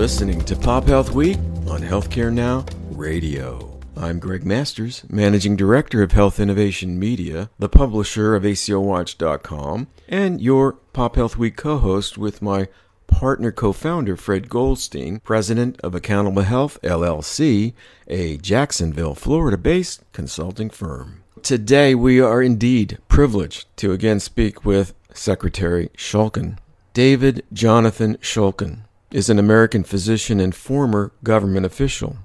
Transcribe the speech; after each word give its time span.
listening 0.00 0.40
to 0.40 0.56
Pop 0.56 0.86
Health 0.86 1.10
Week 1.10 1.36
on 1.68 1.82
Healthcare 1.82 2.32
Now 2.32 2.64
Radio. 2.92 3.78
I'm 3.98 4.18
Greg 4.18 4.46
Masters, 4.46 5.04
Managing 5.10 5.56
Director 5.56 6.02
of 6.02 6.12
Health 6.12 6.40
Innovation 6.40 6.98
Media, 6.98 7.50
the 7.58 7.68
publisher 7.68 8.34
of 8.34 8.44
ACOWatch.com, 8.44 9.88
and 10.08 10.40
your 10.40 10.72
Pop 10.94 11.16
Health 11.16 11.36
Week 11.36 11.54
co 11.54 11.76
host 11.76 12.16
with 12.16 12.40
my 12.40 12.68
partner 13.08 13.52
co 13.52 13.74
founder 13.74 14.16
Fred 14.16 14.48
Goldstein, 14.48 15.20
president 15.20 15.78
of 15.82 15.94
Accountable 15.94 16.44
Health 16.44 16.78
LLC, 16.82 17.74
a 18.08 18.38
Jacksonville, 18.38 19.14
Florida 19.14 19.58
based 19.58 20.02
consulting 20.14 20.70
firm. 20.70 21.22
Today, 21.42 21.94
we 21.94 22.22
are 22.22 22.40
indeed 22.40 22.96
privileged 23.08 23.66
to 23.76 23.92
again 23.92 24.18
speak 24.18 24.64
with 24.64 24.94
Secretary 25.12 25.90
Shulkin. 25.94 26.56
David 26.94 27.44
Jonathon 27.52 28.16
Shulkin 28.22 28.84
is 29.12 29.28
an 29.28 29.38
American 29.38 29.84
physician 29.84 30.40
and 30.40 30.54
former 30.54 31.12
government 31.22 31.66
official. 31.66 32.16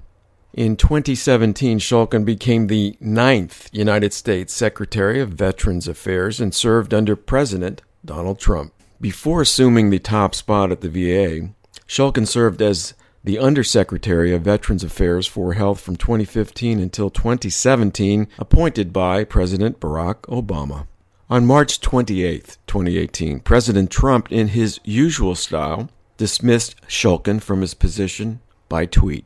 In 0.52 0.76
2017, 0.76 1.78
Shulkin 1.78 2.24
became 2.24 2.66
the 2.66 2.96
ninth 2.98 3.68
United 3.72 4.14
States 4.14 4.54
Secretary 4.54 5.20
of 5.20 5.30
Veterans 5.30 5.86
Affairs 5.86 6.40
and 6.40 6.54
served 6.54 6.94
under 6.94 7.14
President 7.14 7.82
Donald 8.04 8.38
Trump. 8.38 8.72
Before 9.00 9.42
assuming 9.42 9.90
the 9.90 9.98
top 9.98 10.34
spot 10.34 10.72
at 10.72 10.80
the 10.80 10.88
VA, 10.88 11.50
Shulkin 11.86 12.26
served 12.26 12.62
as 12.62 12.94
the 13.22 13.38
Undersecretary 13.38 14.32
of 14.32 14.42
Veterans 14.42 14.84
Affairs 14.84 15.26
for 15.26 15.52
Health 15.52 15.80
from 15.80 15.96
2015 15.96 16.80
until 16.80 17.10
2017, 17.10 18.28
appointed 18.38 18.92
by 18.92 19.24
President 19.24 19.80
Barack 19.80 20.22
Obama. 20.22 20.86
On 21.28 21.44
March 21.44 21.80
28, 21.80 22.56
2018, 22.66 23.40
President 23.40 23.90
Trump, 23.90 24.30
in 24.30 24.48
his 24.48 24.80
usual 24.84 25.34
style, 25.34 25.90
dismissed 26.16 26.80
Shulkin 26.86 27.40
from 27.40 27.60
his 27.60 27.74
position 27.74 28.40
by 28.68 28.86
tweet. 28.86 29.24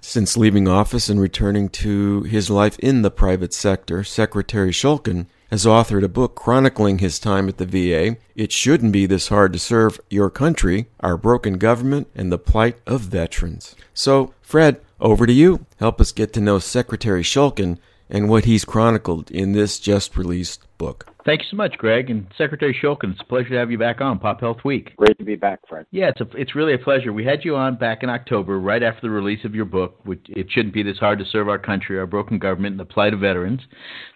Since 0.00 0.36
leaving 0.36 0.66
office 0.66 1.08
and 1.08 1.20
returning 1.20 1.68
to 1.68 2.22
his 2.22 2.50
life 2.50 2.76
in 2.80 3.02
the 3.02 3.10
private 3.10 3.54
sector, 3.54 4.02
Secretary 4.02 4.72
Shulkin 4.72 5.26
has 5.50 5.64
authored 5.64 6.02
a 6.02 6.08
book 6.08 6.34
chronicling 6.34 6.98
his 6.98 7.18
time 7.18 7.48
at 7.48 7.58
the 7.58 7.66
VA. 7.66 8.16
It 8.34 8.50
shouldn't 8.50 8.92
be 8.92 9.06
this 9.06 9.28
hard 9.28 9.52
to 9.52 9.58
serve 9.58 10.00
your 10.10 10.28
country, 10.28 10.88
our 11.00 11.16
broken 11.16 11.58
government, 11.58 12.08
and 12.14 12.32
the 12.32 12.38
plight 12.38 12.78
of 12.86 13.02
veterans. 13.02 13.76
So, 13.94 14.34
Fred, 14.40 14.80
over 14.98 15.26
to 15.26 15.32
you. 15.32 15.66
Help 15.78 16.00
us 16.00 16.10
get 16.10 16.32
to 16.32 16.40
know 16.40 16.58
Secretary 16.58 17.22
Shulkin 17.22 17.78
and 18.08 18.28
what 18.28 18.44
he's 18.44 18.64
chronicled 18.64 19.30
in 19.30 19.52
this 19.52 19.78
just 19.78 20.16
released 20.16 20.66
book. 20.78 21.11
Thank 21.24 21.42
you 21.42 21.46
so 21.50 21.56
much, 21.56 21.78
Greg. 21.78 22.10
And 22.10 22.26
Secretary 22.36 22.76
Shulkin, 22.82 23.12
it's 23.12 23.20
a 23.20 23.24
pleasure 23.24 23.50
to 23.50 23.56
have 23.56 23.70
you 23.70 23.78
back 23.78 24.00
on 24.00 24.18
Pop 24.18 24.40
Health 24.40 24.58
Week. 24.64 24.96
Great 24.96 25.16
to 25.18 25.24
be 25.24 25.36
back, 25.36 25.60
Fred. 25.68 25.86
Yeah, 25.92 26.08
it's, 26.08 26.20
a, 26.20 26.26
it's 26.36 26.56
really 26.56 26.74
a 26.74 26.78
pleasure. 26.78 27.12
We 27.12 27.24
had 27.24 27.44
you 27.44 27.54
on 27.54 27.76
back 27.76 28.02
in 28.02 28.10
October, 28.10 28.58
right 28.58 28.82
after 28.82 29.02
the 29.02 29.10
release 29.10 29.44
of 29.44 29.54
your 29.54 29.64
book, 29.64 30.00
which 30.04 30.24
It 30.30 30.48
Shouldn't 30.50 30.74
Be 30.74 30.82
This 30.82 30.98
Hard 30.98 31.20
to 31.20 31.24
Serve 31.24 31.48
Our 31.48 31.58
Country, 31.58 31.98
Our 31.98 32.06
Broken 32.06 32.38
Government, 32.38 32.72
and 32.72 32.80
the 32.80 32.92
Plight 32.92 33.14
of 33.14 33.20
Veterans. 33.20 33.60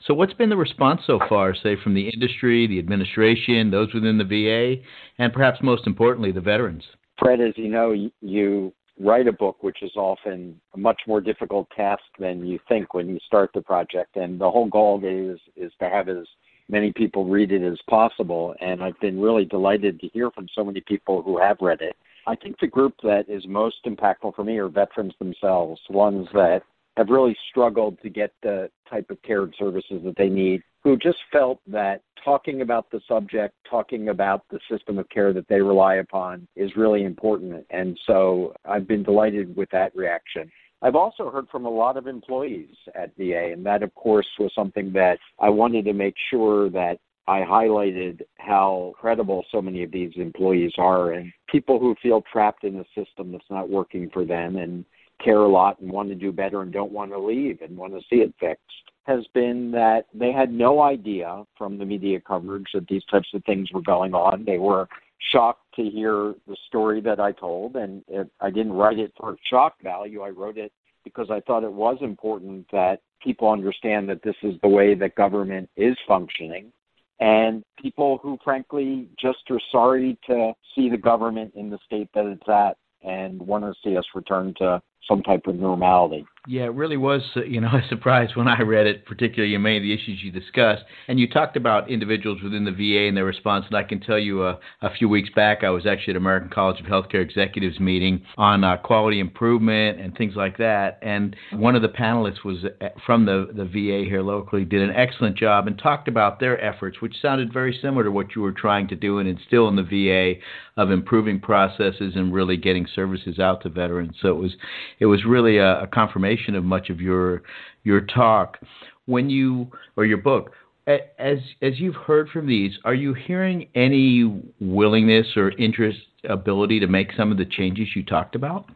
So, 0.04 0.14
what's 0.14 0.34
been 0.34 0.50
the 0.50 0.56
response 0.56 1.02
so 1.06 1.20
far, 1.28 1.54
say, 1.54 1.76
from 1.82 1.94
the 1.94 2.08
industry, 2.08 2.66
the 2.66 2.78
administration, 2.78 3.70
those 3.70 3.94
within 3.94 4.18
the 4.18 4.24
VA, 4.24 4.82
and 5.18 5.32
perhaps 5.32 5.60
most 5.62 5.86
importantly, 5.86 6.32
the 6.32 6.40
veterans? 6.40 6.82
Fred, 7.18 7.40
as 7.40 7.54
you 7.56 7.68
know, 7.68 7.94
you 8.20 8.72
write 8.98 9.28
a 9.28 9.32
book, 9.32 9.62
which 9.62 9.82
is 9.82 9.92
often 9.96 10.60
a 10.74 10.78
much 10.78 11.00
more 11.06 11.20
difficult 11.20 11.68
task 11.76 12.02
than 12.18 12.44
you 12.44 12.58
think 12.68 12.94
when 12.94 13.08
you 13.08 13.18
start 13.26 13.50
the 13.54 13.60
project. 13.60 14.16
And 14.16 14.40
the 14.40 14.50
whole 14.50 14.68
goal 14.68 15.00
is 15.04 15.38
is 15.56 15.72
to 15.80 15.88
have 15.88 16.08
as 16.08 16.26
many 16.68 16.92
people 16.92 17.24
read 17.24 17.52
it 17.52 17.62
as 17.62 17.78
possible. 17.88 18.54
And 18.60 18.82
I've 18.82 18.98
been 19.00 19.20
really 19.20 19.44
delighted 19.44 20.00
to 20.00 20.08
hear 20.08 20.30
from 20.30 20.48
so 20.54 20.64
many 20.64 20.80
people 20.80 21.22
who 21.22 21.38
have 21.38 21.58
read 21.60 21.80
it. 21.80 21.96
I 22.26 22.34
think 22.34 22.58
the 22.60 22.66
group 22.66 22.94
that 23.02 23.28
is 23.28 23.46
most 23.46 23.76
impactful 23.86 24.34
for 24.34 24.44
me 24.44 24.58
are 24.58 24.68
veterans 24.68 25.14
themselves, 25.18 25.80
ones 25.88 26.26
that 26.32 26.62
have 26.96 27.08
really 27.08 27.36
struggled 27.50 28.00
to 28.02 28.08
get 28.08 28.32
the 28.42 28.70
type 28.90 29.10
of 29.10 29.20
care 29.22 29.42
and 29.42 29.54
services 29.58 30.00
that 30.04 30.16
they 30.16 30.28
need, 30.28 30.62
who 30.82 30.96
just 30.96 31.18
felt 31.30 31.60
that 31.66 32.00
talking 32.24 32.62
about 32.62 32.90
the 32.90 33.00
subject, 33.06 33.54
talking 33.68 34.08
about 34.08 34.42
the 34.50 34.58
system 34.70 34.98
of 34.98 35.08
care 35.08 35.32
that 35.32 35.46
they 35.48 35.60
rely 35.60 35.96
upon 35.96 36.48
is 36.56 36.74
really 36.76 37.04
important. 37.04 37.64
And 37.70 37.98
so 38.06 38.54
I've 38.64 38.88
been 38.88 39.02
delighted 39.02 39.54
with 39.56 39.70
that 39.70 39.94
reaction. 39.94 40.50
I've 40.82 40.94
also 40.94 41.30
heard 41.30 41.48
from 41.48 41.64
a 41.64 41.70
lot 41.70 41.96
of 41.96 42.06
employees 42.06 42.74
at 42.94 43.16
VA, 43.16 43.52
and 43.52 43.64
that, 43.66 43.82
of 43.82 43.94
course, 43.94 44.26
was 44.38 44.52
something 44.54 44.92
that 44.92 45.18
I 45.38 45.48
wanted 45.48 45.84
to 45.86 45.92
make 45.92 46.14
sure 46.30 46.68
that 46.70 46.98
I 47.28 47.40
highlighted 47.40 48.22
how 48.38 48.92
credible 48.98 49.44
so 49.50 49.60
many 49.60 49.82
of 49.82 49.90
these 49.90 50.12
employees 50.16 50.72
are 50.78 51.12
and 51.12 51.32
people 51.48 51.80
who 51.80 51.96
feel 52.00 52.22
trapped 52.30 52.62
in 52.62 52.76
a 52.76 52.84
system 52.94 53.32
that's 53.32 53.50
not 53.50 53.68
working 53.68 54.10
for 54.10 54.24
them 54.24 54.56
and 54.56 54.84
care 55.22 55.38
a 55.38 55.48
lot 55.48 55.80
and 55.80 55.90
want 55.90 56.08
to 56.10 56.14
do 56.14 56.30
better 56.30 56.62
and 56.62 56.72
don't 56.72 56.92
want 56.92 57.10
to 57.10 57.18
leave 57.18 57.62
and 57.62 57.76
want 57.76 57.94
to 57.94 58.00
see 58.08 58.20
it 58.22 58.32
fixed 58.38 58.62
has 59.06 59.24
been 59.34 59.70
that 59.70 60.06
they 60.12 60.32
had 60.32 60.52
no 60.52 60.82
idea 60.82 61.44
from 61.56 61.78
the 61.78 61.84
media 61.84 62.20
coverage 62.20 62.66
that 62.74 62.86
these 62.88 63.04
types 63.04 63.28
of 63.34 63.44
things 63.44 63.70
were 63.72 63.82
going 63.82 64.14
on. 64.14 64.44
They 64.44 64.58
were 64.58 64.88
shocked 65.32 65.64
to 65.76 65.82
hear 65.82 66.34
the 66.46 66.56
story 66.66 67.00
that 67.02 67.20
I 67.20 67.32
told, 67.32 67.76
and 67.76 68.02
it, 68.08 68.30
I 68.40 68.50
didn't 68.50 68.72
write 68.72 68.98
it 68.98 69.12
for 69.18 69.36
shock 69.48 69.74
value. 69.82 70.22
I 70.22 70.30
wrote 70.30 70.58
it 70.58 70.72
because 71.04 71.30
I 71.30 71.40
thought 71.40 71.64
it 71.64 71.72
was 71.72 71.98
important 72.00 72.66
that 72.72 73.00
people 73.22 73.50
understand 73.50 74.08
that 74.08 74.22
this 74.22 74.34
is 74.42 74.54
the 74.62 74.68
way 74.68 74.94
that 74.94 75.14
government 75.14 75.68
is 75.76 75.96
functioning. 76.06 76.72
And 77.18 77.64
people 77.80 78.18
who, 78.22 78.38
frankly, 78.44 79.08
just 79.18 79.38
are 79.50 79.60
sorry 79.72 80.18
to 80.26 80.52
see 80.74 80.90
the 80.90 80.98
government 80.98 81.52
in 81.54 81.70
the 81.70 81.78
state 81.86 82.10
that 82.14 82.26
it's 82.26 82.48
at 82.48 82.76
and 83.02 83.40
want 83.40 83.64
to 83.64 83.72
see 83.82 83.96
us 83.96 84.04
return 84.14 84.52
to 84.58 84.82
some 85.08 85.22
type 85.22 85.46
of 85.46 85.56
normality. 85.56 86.26
Yeah, 86.48 86.64
it 86.66 86.74
really 86.74 86.96
was, 86.96 87.22
uh, 87.34 87.42
you 87.42 87.60
know, 87.60 87.68
a 87.72 87.82
surprise 87.88 88.30
when 88.34 88.48
I 88.48 88.62
read 88.62 88.86
it, 88.86 89.04
particularly 89.04 89.56
many 89.58 89.78
of 89.78 89.82
the 89.82 89.92
issues 89.92 90.20
you 90.22 90.30
discussed. 90.30 90.84
And 91.08 91.18
you 91.18 91.28
talked 91.28 91.56
about 91.56 91.90
individuals 91.90 92.40
within 92.42 92.64
the 92.64 92.70
VA 92.70 93.08
and 93.08 93.16
their 93.16 93.24
response. 93.24 93.64
And 93.68 93.76
I 93.76 93.82
can 93.82 94.00
tell 94.00 94.18
you, 94.18 94.42
uh, 94.42 94.58
a 94.82 94.94
few 94.94 95.08
weeks 95.08 95.30
back, 95.34 95.64
I 95.64 95.70
was 95.70 95.86
actually 95.86 96.12
at 96.12 96.16
American 96.16 96.50
College 96.50 96.80
of 96.80 96.86
Healthcare 96.86 97.22
Executives 97.22 97.80
meeting 97.80 98.22
on 98.36 98.62
uh, 98.62 98.76
quality 98.76 99.18
improvement 99.18 100.00
and 100.00 100.16
things 100.16 100.34
like 100.36 100.56
that. 100.58 100.98
And 101.02 101.34
one 101.52 101.74
of 101.74 101.82
the 101.82 101.88
panelists 101.88 102.44
was 102.44 102.58
uh, 102.64 102.88
from 103.04 103.26
the, 103.26 103.48
the 103.54 103.64
VA 103.64 104.08
here 104.08 104.22
locally, 104.22 104.64
did 104.64 104.82
an 104.82 104.94
excellent 104.94 105.36
job 105.36 105.66
and 105.66 105.78
talked 105.78 106.06
about 106.06 106.38
their 106.38 106.62
efforts, 106.62 107.00
which 107.00 107.16
sounded 107.20 107.52
very 107.52 107.76
similar 107.82 108.04
to 108.04 108.10
what 108.10 108.36
you 108.36 108.42
were 108.42 108.52
trying 108.52 108.86
to 108.88 108.96
do 108.96 109.18
and 109.18 109.28
instill 109.28 109.68
in 109.68 109.76
the 109.76 109.82
VA 109.82 110.40
of 110.76 110.90
improving 110.90 111.40
processes 111.40 112.12
and 112.14 112.34
really 112.34 112.56
getting 112.56 112.86
services 112.94 113.38
out 113.38 113.62
to 113.62 113.68
veterans. 113.68 114.14
So 114.20 114.28
it 114.28 114.36
was, 114.36 114.52
it 114.98 115.06
was 115.06 115.24
really 115.24 115.58
a, 115.58 115.82
a 115.82 115.86
confirmation 115.86 116.54
of 116.54 116.64
much 116.64 116.90
of 116.90 117.00
your 117.00 117.42
your 117.84 118.00
talk. 118.00 118.58
When 119.06 119.30
you 119.30 119.70
or 119.96 120.04
your 120.04 120.18
book, 120.18 120.52
as 120.86 121.38
as 121.62 121.78
you've 121.78 121.94
heard 121.94 122.28
from 122.28 122.46
these, 122.46 122.72
are 122.84 122.94
you 122.94 123.14
hearing 123.14 123.68
any 123.74 124.42
willingness 124.60 125.26
or 125.36 125.50
interest, 125.52 125.98
ability 126.28 126.80
to 126.80 126.86
make 126.86 127.08
some 127.16 127.30
of 127.30 127.38
the 127.38 127.44
changes 127.44 127.88
you 127.94 128.04
talked 128.04 128.34
about? 128.34 128.70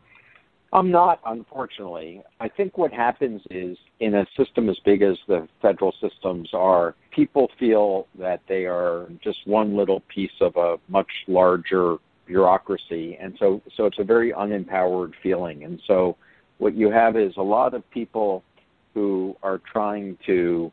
I'm 0.72 0.90
not, 0.90 1.20
unfortunately. 1.26 2.22
I 2.38 2.48
think 2.48 2.78
what 2.78 2.92
happens 2.92 3.42
is 3.50 3.76
in 3.98 4.14
a 4.14 4.26
system 4.36 4.68
as 4.68 4.78
big 4.84 5.02
as 5.02 5.16
the 5.26 5.48
federal 5.60 5.92
systems 6.00 6.50
are, 6.52 6.94
people 7.10 7.50
feel 7.58 8.06
that 8.18 8.40
they 8.48 8.66
are 8.66 9.08
just 9.22 9.38
one 9.46 9.76
little 9.76 10.00
piece 10.14 10.30
of 10.40 10.56
a 10.56 10.76
much 10.88 11.10
larger 11.26 11.96
bureaucracy. 12.30 13.18
And 13.20 13.34
so, 13.40 13.60
so 13.76 13.86
it's 13.86 13.98
a 13.98 14.04
very 14.04 14.32
unempowered 14.32 15.12
feeling. 15.20 15.64
And 15.64 15.82
so 15.88 16.16
what 16.58 16.74
you 16.74 16.88
have 16.90 17.16
is 17.16 17.32
a 17.36 17.42
lot 17.42 17.74
of 17.74 17.82
people 17.90 18.44
who 18.94 19.36
are 19.42 19.60
trying 19.72 20.16
to 20.26 20.70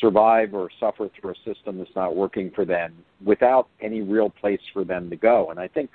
survive 0.00 0.52
or 0.52 0.68
suffer 0.80 1.08
through 1.14 1.30
a 1.30 1.54
system 1.54 1.78
that's 1.78 1.94
not 1.94 2.16
working 2.16 2.50
for 2.50 2.64
them 2.64 2.92
without 3.24 3.68
any 3.80 4.02
real 4.02 4.30
place 4.30 4.60
for 4.72 4.84
them 4.84 5.08
to 5.10 5.16
go. 5.16 5.50
And 5.50 5.60
I 5.60 5.68
think 5.68 5.90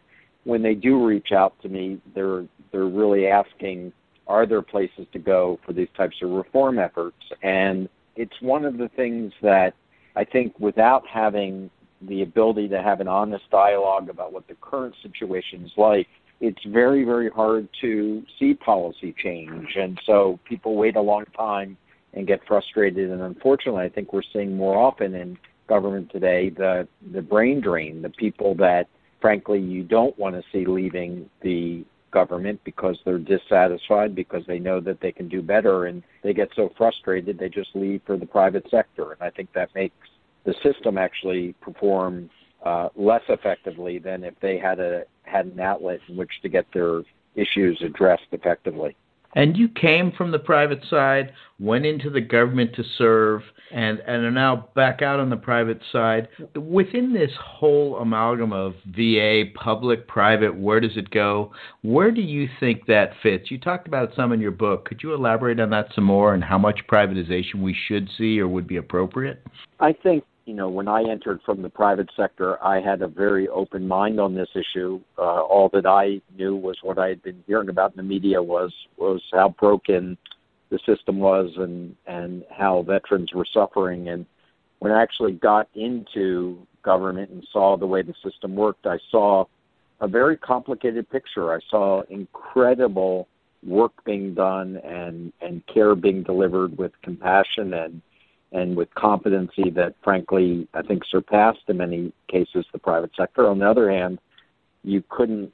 when 0.45 0.61
they 0.61 0.75
do 0.75 1.05
reach 1.05 1.31
out 1.33 1.53
to 1.61 1.69
me, 1.69 1.99
they're 2.15 2.45
they're 2.71 2.85
really 2.85 3.27
asking, 3.27 3.91
are 4.27 4.45
there 4.45 4.61
places 4.61 5.05
to 5.11 5.19
go 5.19 5.59
for 5.65 5.73
these 5.73 5.89
types 5.97 6.15
of 6.21 6.29
reform 6.29 6.79
efforts? 6.79 7.23
And 7.43 7.89
it's 8.15 8.39
one 8.41 8.63
of 8.63 8.77
the 8.77 8.89
things 8.95 9.33
that 9.41 9.73
I 10.15 10.23
think 10.23 10.57
without 10.57 11.05
having 11.05 11.69
the 12.07 12.21
ability 12.21 12.67
to 12.69 12.81
have 12.81 12.99
an 13.01 13.07
honest 13.07 13.49
dialogue 13.51 14.09
about 14.09 14.33
what 14.33 14.47
the 14.47 14.55
current 14.61 14.95
situation 15.01 15.63
is 15.65 15.71
like, 15.77 16.07
it's 16.39 16.63
very, 16.65 17.03
very 17.03 17.29
hard 17.29 17.67
to 17.81 18.23
see 18.39 18.53
policy 18.55 19.13
change. 19.17 19.75
And 19.75 19.99
so 20.05 20.39
people 20.45 20.75
wait 20.75 20.95
a 20.95 21.01
long 21.01 21.25
time 21.37 21.77
and 22.13 22.25
get 22.25 22.41
frustrated. 22.47 23.11
And 23.11 23.21
unfortunately, 23.21 23.83
I 23.85 23.89
think 23.89 24.11
we're 24.11 24.23
seeing 24.33 24.57
more 24.57 24.77
often 24.77 25.13
in 25.13 25.37
government 25.67 26.11
today 26.11 26.49
the, 26.49 26.87
the 27.13 27.21
brain 27.21 27.61
drain, 27.61 28.01
the 28.01 28.09
people 28.09 28.55
that, 28.55 28.87
frankly, 29.21 29.59
you 29.59 29.83
don't 29.83 30.17
want 30.17 30.35
to 30.35 30.43
see 30.51 30.65
leaving 30.65 31.29
the 31.41 31.85
government 32.11 32.59
because 32.63 32.97
they're 33.05 33.17
dissatisfied 33.17 34.13
because 34.13 34.43
they 34.45 34.59
know 34.59 34.79
that 34.81 34.99
they 34.99 35.11
can 35.11 35.29
do 35.29 35.41
better 35.41 35.85
and 35.85 36.03
they 36.23 36.33
get 36.33 36.49
so 36.55 36.69
frustrated 36.77 37.39
they 37.39 37.49
just 37.49 37.69
leave 37.73 38.01
for 38.05 38.17
the 38.17 38.25
private 38.25 38.65
sector 38.69 39.13
and 39.13 39.21
i 39.21 39.29
think 39.29 39.51
that 39.53 39.73
makes 39.73 39.95
the 40.43 40.53
system 40.63 40.97
actually 40.97 41.53
perform 41.61 42.29
uh, 42.63 42.89
less 42.95 43.23
effectively 43.29 43.99
than 43.99 44.23
if 44.23 44.33
they 44.39 44.57
had 44.57 44.79
a 44.79 45.03
had 45.23 45.45
an 45.45 45.59
outlet 45.59 45.99
in 46.07 46.17
which 46.17 46.41
to 46.41 46.49
get 46.49 46.65
their 46.73 47.01
issues 47.35 47.81
addressed 47.81 48.27
effectively. 48.31 48.95
And 49.33 49.55
you 49.55 49.69
came 49.69 50.11
from 50.11 50.31
the 50.31 50.39
private 50.39 50.83
side, 50.89 51.31
went 51.59 51.85
into 51.85 52.09
the 52.09 52.21
government 52.21 52.75
to 52.75 52.83
serve, 52.97 53.41
and, 53.71 53.99
and 53.99 54.25
are 54.25 54.31
now 54.31 54.67
back 54.75 55.01
out 55.01 55.19
on 55.19 55.29
the 55.29 55.37
private 55.37 55.79
side. 55.91 56.27
Within 56.55 57.13
this 57.13 57.31
whole 57.41 57.97
amalgam 57.97 58.51
of 58.51 58.73
VA, 58.85 59.43
public, 59.55 60.07
private, 60.07 60.57
where 60.57 60.79
does 60.79 60.97
it 60.97 61.09
go? 61.11 61.51
Where 61.81 62.11
do 62.11 62.21
you 62.21 62.49
think 62.59 62.85
that 62.87 63.13
fits? 63.23 63.49
You 63.49 63.57
talked 63.57 63.87
about 63.87 64.11
some 64.15 64.33
in 64.33 64.41
your 64.41 64.51
book. 64.51 64.85
Could 64.85 65.01
you 65.01 65.13
elaborate 65.13 65.59
on 65.59 65.69
that 65.69 65.87
some 65.95 66.03
more 66.03 66.33
and 66.33 66.43
how 66.43 66.57
much 66.57 66.81
privatization 66.91 67.61
we 67.61 67.75
should 67.87 68.09
see 68.17 68.39
or 68.39 68.47
would 68.47 68.67
be 68.67 68.77
appropriate? 68.77 69.41
I 69.79 69.93
think 69.93 70.25
you 70.45 70.53
know, 70.53 70.69
when 70.69 70.87
I 70.87 71.03
entered 71.03 71.41
from 71.45 71.61
the 71.61 71.69
private 71.69 72.09
sector, 72.15 72.63
I 72.63 72.81
had 72.81 73.01
a 73.01 73.07
very 73.07 73.47
open 73.47 73.87
mind 73.87 74.19
on 74.19 74.33
this 74.33 74.49
issue. 74.55 74.99
Uh, 75.17 75.41
all 75.41 75.69
that 75.73 75.85
I 75.85 76.21
knew 76.35 76.55
was 76.55 76.77
what 76.81 76.97
I 76.97 77.09
had 77.09 77.21
been 77.21 77.43
hearing 77.45 77.69
about 77.69 77.91
in 77.91 77.97
the 77.97 78.03
media 78.03 78.41
was 78.41 78.73
was 78.97 79.21
how 79.31 79.49
broken 79.59 80.17
the 80.69 80.79
system 80.85 81.19
was 81.19 81.51
and 81.57 81.95
and 82.07 82.43
how 82.49 82.81
veterans 82.81 83.33
were 83.33 83.45
suffering. 83.53 84.09
And 84.09 84.25
when 84.79 84.91
I 84.91 85.01
actually 85.01 85.33
got 85.33 85.67
into 85.75 86.65
government 86.81 87.29
and 87.29 87.45
saw 87.51 87.77
the 87.77 87.85
way 87.85 88.01
the 88.01 88.15
system 88.23 88.55
worked, 88.55 88.87
I 88.87 88.97
saw 89.11 89.45
a 89.99 90.07
very 90.07 90.37
complicated 90.37 91.07
picture. 91.09 91.53
I 91.53 91.59
saw 91.69 92.01
incredible 92.09 93.27
work 93.63 93.91
being 94.03 94.33
done 94.33 94.77
and 94.77 95.31
and 95.39 95.61
care 95.67 95.93
being 95.93 96.23
delivered 96.23 96.77
with 96.79 96.91
compassion 97.03 97.75
and 97.75 98.01
and 98.51 98.75
with 98.75 98.93
competency 98.95 99.69
that, 99.71 99.95
frankly, 100.03 100.67
I 100.73 100.81
think 100.81 101.03
surpassed 101.09 101.61
in 101.67 101.77
many 101.77 102.13
cases 102.29 102.65
the 102.71 102.79
private 102.79 103.11
sector. 103.17 103.47
On 103.47 103.59
the 103.59 103.69
other 103.69 103.89
hand, 103.89 104.19
you 104.83 105.03
couldn't 105.09 105.51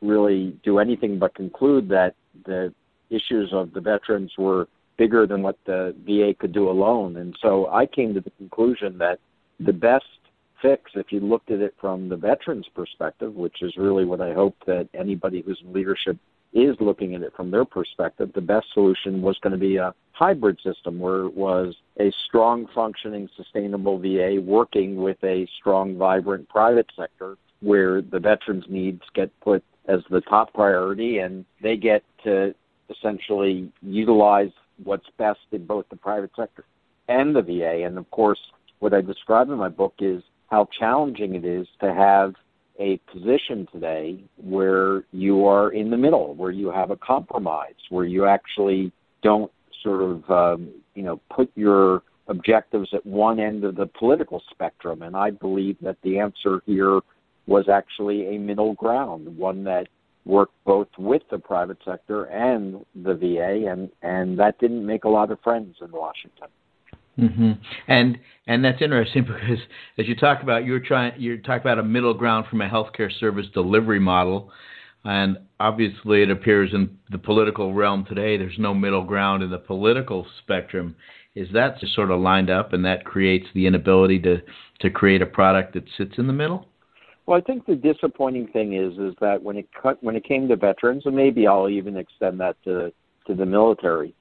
really 0.00 0.58
do 0.62 0.78
anything 0.78 1.18
but 1.18 1.34
conclude 1.34 1.88
that 1.88 2.14
the 2.44 2.72
issues 3.10 3.50
of 3.52 3.72
the 3.72 3.80
veterans 3.80 4.32
were 4.36 4.68
bigger 4.96 5.26
than 5.26 5.42
what 5.42 5.58
the 5.66 5.94
VA 6.06 6.34
could 6.38 6.52
do 6.52 6.68
alone. 6.68 7.16
And 7.16 7.36
so 7.42 7.68
I 7.68 7.86
came 7.86 8.14
to 8.14 8.20
the 8.20 8.30
conclusion 8.30 8.98
that 8.98 9.18
the 9.60 9.72
best 9.72 10.04
fix, 10.62 10.90
if 10.94 11.12
you 11.12 11.20
looked 11.20 11.50
at 11.50 11.60
it 11.60 11.74
from 11.80 12.08
the 12.08 12.16
veterans' 12.16 12.66
perspective, 12.74 13.34
which 13.34 13.62
is 13.62 13.76
really 13.76 14.04
what 14.04 14.20
I 14.20 14.32
hope 14.32 14.56
that 14.66 14.88
anybody 14.94 15.42
who's 15.42 15.60
in 15.64 15.72
leadership 15.72 16.16
is 16.52 16.76
looking 16.80 17.14
at 17.14 17.22
it 17.22 17.32
from 17.36 17.50
their 17.50 17.64
perspective, 17.64 18.30
the 18.34 18.40
best 18.40 18.66
solution 18.72 19.22
was 19.22 19.38
going 19.38 19.52
to 19.52 19.58
be 19.58 19.76
a 19.76 19.94
hybrid 20.12 20.58
system 20.62 20.98
where 20.98 21.24
it 21.24 21.34
was 21.34 21.74
a 22.00 22.10
strong, 22.26 22.66
functioning, 22.74 23.28
sustainable 23.36 23.98
VA 23.98 24.40
working 24.40 24.96
with 24.96 25.22
a 25.22 25.46
strong, 25.58 25.96
vibrant 25.96 26.48
private 26.48 26.90
sector 26.96 27.36
where 27.60 28.00
the 28.02 28.18
veterans' 28.18 28.64
needs 28.68 29.02
get 29.14 29.30
put 29.40 29.62
as 29.88 30.00
the 30.10 30.20
top 30.22 30.52
priority 30.52 31.18
and 31.18 31.44
they 31.62 31.76
get 31.76 32.02
to 32.24 32.54
essentially 32.90 33.70
utilize 33.82 34.50
what's 34.82 35.08
best 35.16 35.40
in 35.52 35.64
both 35.66 35.88
the 35.90 35.96
private 35.96 36.30
sector 36.36 36.64
and 37.08 37.34
the 37.34 37.42
VA. 37.42 37.84
And 37.84 37.98
of 37.98 38.10
course, 38.10 38.40
what 38.78 38.94
I 38.94 39.00
describe 39.00 39.50
in 39.50 39.58
my 39.58 39.68
book 39.68 39.94
is 40.00 40.22
how 40.50 40.68
challenging 40.78 41.34
it 41.34 41.44
is 41.44 41.66
to 41.80 41.92
have 41.92 42.34
a 42.78 42.98
position 43.12 43.66
today 43.72 44.22
where 44.36 45.04
you 45.12 45.46
are 45.46 45.70
in 45.70 45.90
the 45.90 45.96
middle, 45.96 46.34
where 46.34 46.50
you 46.50 46.70
have 46.70 46.90
a 46.90 46.96
compromise, 46.96 47.74
where 47.90 48.04
you 48.04 48.26
actually 48.26 48.92
don't 49.22 49.50
sort 49.82 50.02
of 50.02 50.30
um, 50.30 50.68
you 50.94 51.02
know 51.02 51.20
put 51.34 51.50
your 51.54 52.02
objectives 52.28 52.88
at 52.92 53.04
one 53.06 53.38
end 53.38 53.64
of 53.64 53.76
the 53.76 53.86
political 53.86 54.42
spectrum. 54.50 55.02
And 55.02 55.16
I 55.16 55.30
believe 55.30 55.76
that 55.80 55.96
the 56.02 56.18
answer 56.18 56.60
here 56.66 57.00
was 57.46 57.68
actually 57.68 58.34
a 58.34 58.38
middle 58.38 58.74
ground, 58.74 59.36
one 59.36 59.62
that 59.64 59.86
worked 60.24 60.54
both 60.64 60.88
with 60.98 61.22
the 61.30 61.38
private 61.38 61.78
sector 61.84 62.24
and 62.24 62.84
the 62.94 63.14
VA, 63.14 63.70
and 63.70 63.90
and 64.02 64.38
that 64.38 64.58
didn't 64.58 64.84
make 64.84 65.04
a 65.04 65.08
lot 65.08 65.30
of 65.30 65.40
friends 65.40 65.76
in 65.80 65.90
Washington. 65.92 66.48
Mm-hmm. 67.18 67.52
And 67.88 68.18
and 68.46 68.64
that's 68.64 68.80
interesting 68.80 69.22
because 69.26 69.58
as 69.98 70.06
you 70.06 70.14
talk 70.14 70.42
about, 70.42 70.64
you're 70.64 70.80
trying 70.80 71.20
you 71.20 71.38
talk 71.38 71.60
about 71.60 71.78
a 71.78 71.82
middle 71.82 72.14
ground 72.14 72.46
from 72.48 72.60
a 72.60 72.68
healthcare 72.68 73.10
service 73.18 73.46
delivery 73.54 74.00
model, 74.00 74.50
and 75.04 75.38
obviously 75.58 76.22
it 76.22 76.30
appears 76.30 76.70
in 76.72 76.98
the 77.10 77.18
political 77.18 77.72
realm 77.72 78.04
today 78.04 78.36
there's 78.36 78.58
no 78.58 78.74
middle 78.74 79.04
ground 79.04 79.42
in 79.42 79.50
the 79.50 79.58
political 79.58 80.26
spectrum. 80.42 80.96
Is 81.34 81.48
that 81.52 81.80
just 81.80 81.94
sort 81.94 82.10
of 82.10 82.20
lined 82.20 82.48
up, 82.48 82.72
and 82.72 82.84
that 82.84 83.04
creates 83.04 83.46
the 83.54 83.66
inability 83.66 84.18
to 84.20 84.42
to 84.80 84.90
create 84.90 85.22
a 85.22 85.26
product 85.26 85.74
that 85.74 85.84
sits 85.96 86.14
in 86.18 86.26
the 86.26 86.32
middle? 86.32 86.66
Well, 87.24 87.36
I 87.36 87.40
think 87.40 87.66
the 87.66 87.74
disappointing 87.74 88.48
thing 88.48 88.74
is 88.74 88.92
is 88.98 89.14
that 89.20 89.42
when 89.42 89.56
it 89.56 89.68
cut 89.80 90.02
when 90.02 90.16
it 90.16 90.24
came 90.24 90.48
to 90.48 90.56
veterans, 90.56 91.02
and 91.06 91.16
maybe 91.16 91.46
I'll 91.46 91.68
even 91.68 91.96
extend 91.96 92.40
that 92.40 92.56
to 92.64 92.92
to 93.26 93.34
the 93.34 93.46
military 93.46 94.14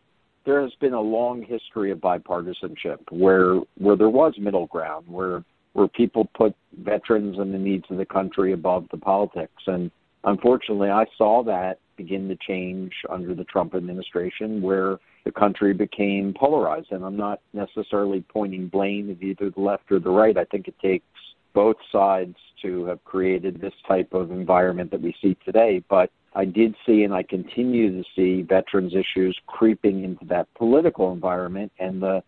there 0.46 0.62
has 0.62 0.74
been 0.80 0.94
a 0.94 1.02
long 1.02 1.42
history 1.42 1.92
of 1.92 2.00
bipartisanship 2.00 3.00
where 3.10 3.60
where 3.78 3.96
there 3.96 4.10
was 4.10 4.34
middle 4.38 4.68
ground, 4.68 5.06
where 5.08 5.44
where 5.74 5.88
people 5.90 6.30
put 6.34 6.56
veterans 6.80 7.38
and 7.38 7.54
the 7.54 7.58
needs 7.58 7.86
of 7.90 7.98
the 7.98 8.06
country 8.06 8.54
above 8.54 8.86
the 8.92 8.98
politics. 8.98 9.64
And 9.68 9.92
unfortunately, 10.24 10.90
I 10.90 11.06
saw 11.18 11.44
that 11.44 11.80
begin 11.98 12.28
to 12.30 12.36
change 12.36 12.94
under 13.10 13.36
the 13.36 13.44
Trump 13.46 13.76
administration, 13.76 14.62
where 14.62 15.00
the 15.26 15.32
country 15.32 15.74
became 15.74 16.34
polarized. 16.34 16.92
And 16.92 17.04
I'm 17.04 17.18
not 17.18 17.42
necessarily 17.54 18.24
pointing 18.30 18.68
blame 18.68 19.12
at 19.12 19.22
either 19.22 19.50
the 19.50 19.62
left 19.62 19.92
or 19.92 20.00
the 20.00 20.10
right. 20.10 20.38
I 20.38 20.46
think 20.46 20.68
it 20.68 20.76
takes 20.82 21.06
both 21.54 21.78
sides 21.92 22.36
to 22.62 22.86
have 22.86 23.04
created 23.04 23.60
this 23.60 23.74
type 23.88 24.14
of 24.14 24.32
environment 24.32 24.92
that 24.92 25.02
we 25.02 25.16
see 25.22 25.38
today. 25.46 25.84
But 25.90 26.12
I 26.36 26.46
did 26.46 26.76
see 26.86 27.04
and 27.04 27.14
I 27.14 27.24
continue 27.24 27.92
to 27.92 28.04
see 28.16 28.42
veterans 28.42 28.94
issues 28.94 29.38
creeping 29.48 30.04
into 30.04 30.26
that 30.26 30.54
political 30.56 31.12
environment 31.14 31.72
and 31.80 32.02
the 32.02 32.22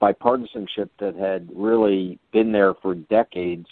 bipartisanship 0.00 0.90
that 1.00 1.16
had 1.18 1.48
really 1.54 2.18
been 2.32 2.52
there 2.52 2.74
for 2.74 2.94
decades 2.94 3.66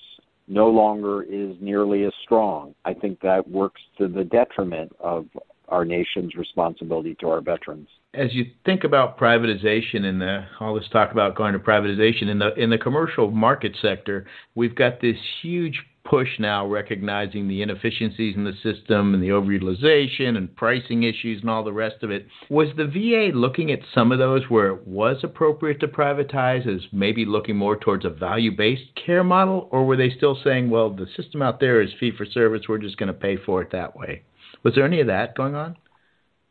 no 0.49 0.69
longer 0.69 1.23
is 1.23 1.55
nearly 1.61 2.05
as 2.05 2.13
strong. 2.23 2.75
I 2.85 2.95
think 2.95 3.21
that 3.21 3.49
works 3.49 3.81
to 3.99 4.09
the 4.09 4.25
detriment 4.25 4.93
of 4.99 5.27
our 5.69 5.85
nation's 5.85 6.35
responsibility 6.35 7.15
to 7.21 7.29
our 7.29 7.41
veterans. 7.41 7.89
As 8.15 8.35
you 8.35 8.45
think 8.65 8.85
about 8.85 9.19
privatization 9.19 10.05
and 10.05 10.21
the, 10.21 10.45
all 10.61 10.75
this 10.75 10.89
talk 10.93 11.13
about 11.13 11.35
going 11.35 11.55
to 11.55 11.59
privatization 11.59 12.29
in 12.29 12.39
the 12.39 12.55
in 12.55 12.69
the 12.69 12.77
commercial 12.77 13.31
market 13.31 13.75
sector, 13.81 14.27
we've 14.55 14.75
got 14.75 15.01
this 15.01 15.17
huge 15.41 15.83
push 16.13 16.29
now 16.39 16.67
recognizing 16.67 17.49
the 17.49 17.63
inefficiencies 17.63 18.37
in 18.37 18.45
the 18.45 18.53
system 18.63 19.15
and 19.15 19.23
the 19.23 19.31
overutilization 19.31 20.37
and 20.37 20.55
pricing 20.57 21.05
issues 21.05 21.41
and 21.41 21.49
all 21.49 21.65
the 21.65 21.73
rest 21.73 22.03
of 22.03 22.11
it. 22.11 22.27
Was 22.51 22.69
the 22.77 22.85
VA 22.85 23.35
looking 23.35 23.73
at 23.73 23.79
some 23.95 24.13
of 24.13 24.19
those 24.19 24.43
where 24.51 24.75
it 24.75 24.87
was 24.87 25.17
appropriate 25.23 25.81
to 25.81 25.89
privatize 25.89 26.67
as 26.67 26.83
maybe 26.93 27.25
looking 27.25 27.57
more 27.57 27.79
towards 27.79 28.05
a 28.05 28.11
value 28.11 28.55
based 28.55 28.95
care 29.07 29.25
model, 29.25 29.71
or 29.73 29.87
were 29.87 29.97
they 29.97 30.11
still 30.11 30.39
saying, 30.45 30.69
well, 30.69 30.91
the 30.91 31.07
system 31.17 31.41
out 31.41 31.61
there 31.61 31.81
is 31.81 31.89
fee 31.99 32.13
for 32.15 32.27
service, 32.27 32.69
we're 32.69 32.77
just 32.77 32.99
going 32.99 33.07
to 33.07 33.15
pay 33.15 33.39
for 33.39 33.63
it 33.63 33.73
that 33.73 33.97
way? 33.97 34.21
Was 34.65 34.75
there 34.75 34.85
any 34.85 35.01
of 35.01 35.07
that 35.07 35.35
going 35.35 35.55
on? 35.55 35.77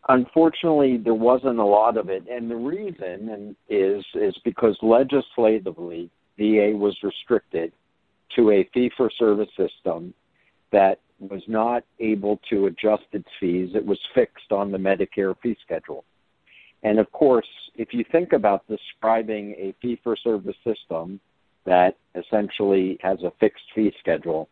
Unfortunately, 0.10 0.98
there 0.98 1.14
wasn't 1.14 1.60
a 1.60 1.64
lot 1.64 1.98
of 1.98 2.10
it, 2.10 2.24
and 2.28 2.50
the 2.50 2.56
reason 2.56 3.56
is 3.70 4.04
is 4.16 4.36
because 4.44 4.76
legislatively 4.82 6.10
VA 6.40 6.72
was 6.76 6.98
restricted 7.04 7.72
to 8.36 8.52
a 8.52 8.70
fee 8.74 8.92
for 8.96 9.10
service 9.18 9.50
system 9.58 10.14
that 10.72 11.00
was 11.20 11.44
not 11.48 11.84
able 12.00 12.40
to 12.50 12.66
adjust 12.66 13.04
its 13.12 13.28
fees. 13.40 13.72
It 13.76 13.86
was 13.86 14.00
fixed 14.16 14.52
on 14.52 14.72
the 14.72 14.78
Medicare 14.78 15.36
fee 15.42 15.56
schedule. 15.64 16.04
And 16.84 16.98
of 17.00 17.12
course, 17.12 17.48
if 17.76 17.94
you 17.94 18.04
think 18.12 18.34
about 18.34 18.68
describing 18.68 19.52
a 19.52 19.76
fee 19.82 20.00
for 20.04 20.16
service 20.16 20.56
system 20.64 21.20
that 21.66 21.98
essentially 22.16 22.98
has 23.02 23.20
a 23.24 23.32
fixed 23.40 23.66
fee 23.76 23.94
schedule, 24.00 24.50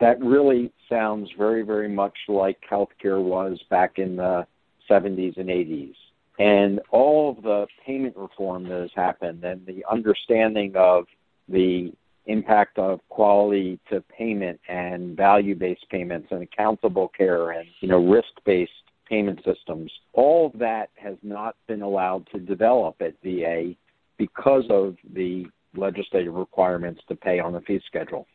that 0.00 0.20
really 0.22 0.72
sounds 0.88 1.28
very, 1.36 1.62
very 1.62 1.88
much 1.88 2.16
like 2.28 2.58
healthcare 2.70 3.22
was 3.22 3.58
back 3.68 3.98
in 3.98 4.16
the 4.16 4.46
70s 4.88 5.36
and 5.36 5.48
80s. 5.48 5.94
And 6.38 6.80
all 6.90 7.30
of 7.30 7.42
the 7.42 7.66
payment 7.84 8.16
reform 8.16 8.68
that 8.68 8.80
has 8.80 8.90
happened 8.94 9.44
and 9.44 9.66
the 9.66 9.84
understanding 9.90 10.72
of 10.76 11.06
the 11.48 11.92
impact 12.28 12.78
of 12.78 13.00
quality 13.08 13.80
to 13.90 14.00
payment 14.02 14.60
and 14.68 15.16
value-based 15.16 15.86
payments 15.90 16.28
and 16.30 16.42
accountable 16.42 17.08
care 17.08 17.50
and 17.50 17.66
you 17.80 17.88
know 17.88 17.98
risk-based 17.98 18.70
payment 19.08 19.40
systems. 19.44 19.90
All 20.12 20.52
that 20.56 20.90
has 20.96 21.16
not 21.22 21.56
been 21.66 21.82
allowed 21.82 22.26
to 22.32 22.38
develop 22.38 22.96
at 23.00 23.14
VA 23.24 23.74
because 24.18 24.64
of 24.70 24.96
the 25.14 25.46
legislative 25.74 26.34
requirements 26.34 27.00
to 27.08 27.16
pay 27.16 27.40
on 27.40 27.52
the 27.52 27.60
fee 27.62 27.80
schedule. 27.86 28.26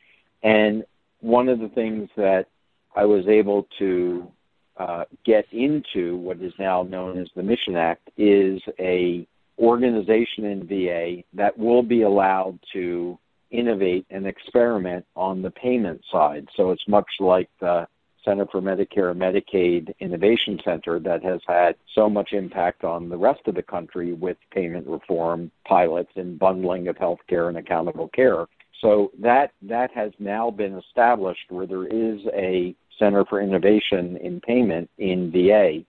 And 0.41 0.83
one 1.21 1.47
of 1.47 1.59
the 1.59 1.69
things 1.69 2.09
that 2.17 2.47
I 2.95 3.05
was 3.05 3.27
able 3.27 3.67
to 3.79 4.27
uh, 4.77 5.03
get 5.25 5.45
into 5.51 6.17
what 6.17 6.41
is 6.41 6.53
now 6.57 6.83
known 6.83 7.19
as 7.19 7.27
the 7.35 7.43
Mission 7.43 7.75
Act 7.75 8.09
is 8.17 8.61
a 8.79 9.27
organization 9.59 10.45
in 10.45 10.67
VA 10.67 11.23
that 11.33 11.57
will 11.57 11.83
be 11.83 12.01
allowed 12.01 12.57
to 12.73 13.17
innovate 13.53 14.05
and 14.09 14.27
experiment 14.27 15.05
on 15.15 15.41
the 15.41 15.51
payment 15.51 16.01
side. 16.11 16.47
So 16.57 16.71
it's 16.71 16.87
much 16.87 17.07
like 17.19 17.49
the 17.61 17.87
Center 18.25 18.45
for 18.51 18.61
Medicare 18.61 19.11
and 19.11 19.19
Medicaid 19.21 19.93
Innovation 19.99 20.59
Center 20.63 20.99
that 20.99 21.23
has 21.23 21.41
had 21.47 21.75
so 21.93 22.09
much 22.09 22.33
impact 22.33 22.83
on 22.83 23.09
the 23.09 23.17
rest 23.17 23.41
of 23.47 23.55
the 23.55 23.61
country 23.61 24.13
with 24.13 24.37
payment 24.51 24.87
reform 24.87 25.51
pilots 25.67 26.11
and 26.15 26.39
bundling 26.39 26.87
of 26.87 26.97
health 26.97 27.19
care 27.27 27.49
and 27.49 27.57
accountable 27.57 28.07
care. 28.09 28.45
So 28.81 29.11
that 29.19 29.51
that 29.61 29.91
has 29.91 30.11
now 30.19 30.49
been 30.51 30.77
established 30.77 31.49
where 31.49 31.67
there 31.67 31.87
is 31.87 32.21
a 32.33 32.75
Center 32.99 33.25
for 33.25 33.41
Innovation 33.41 34.17
in 34.17 34.39
Payment 34.41 34.89
in 34.97 35.31
VA 35.31 35.83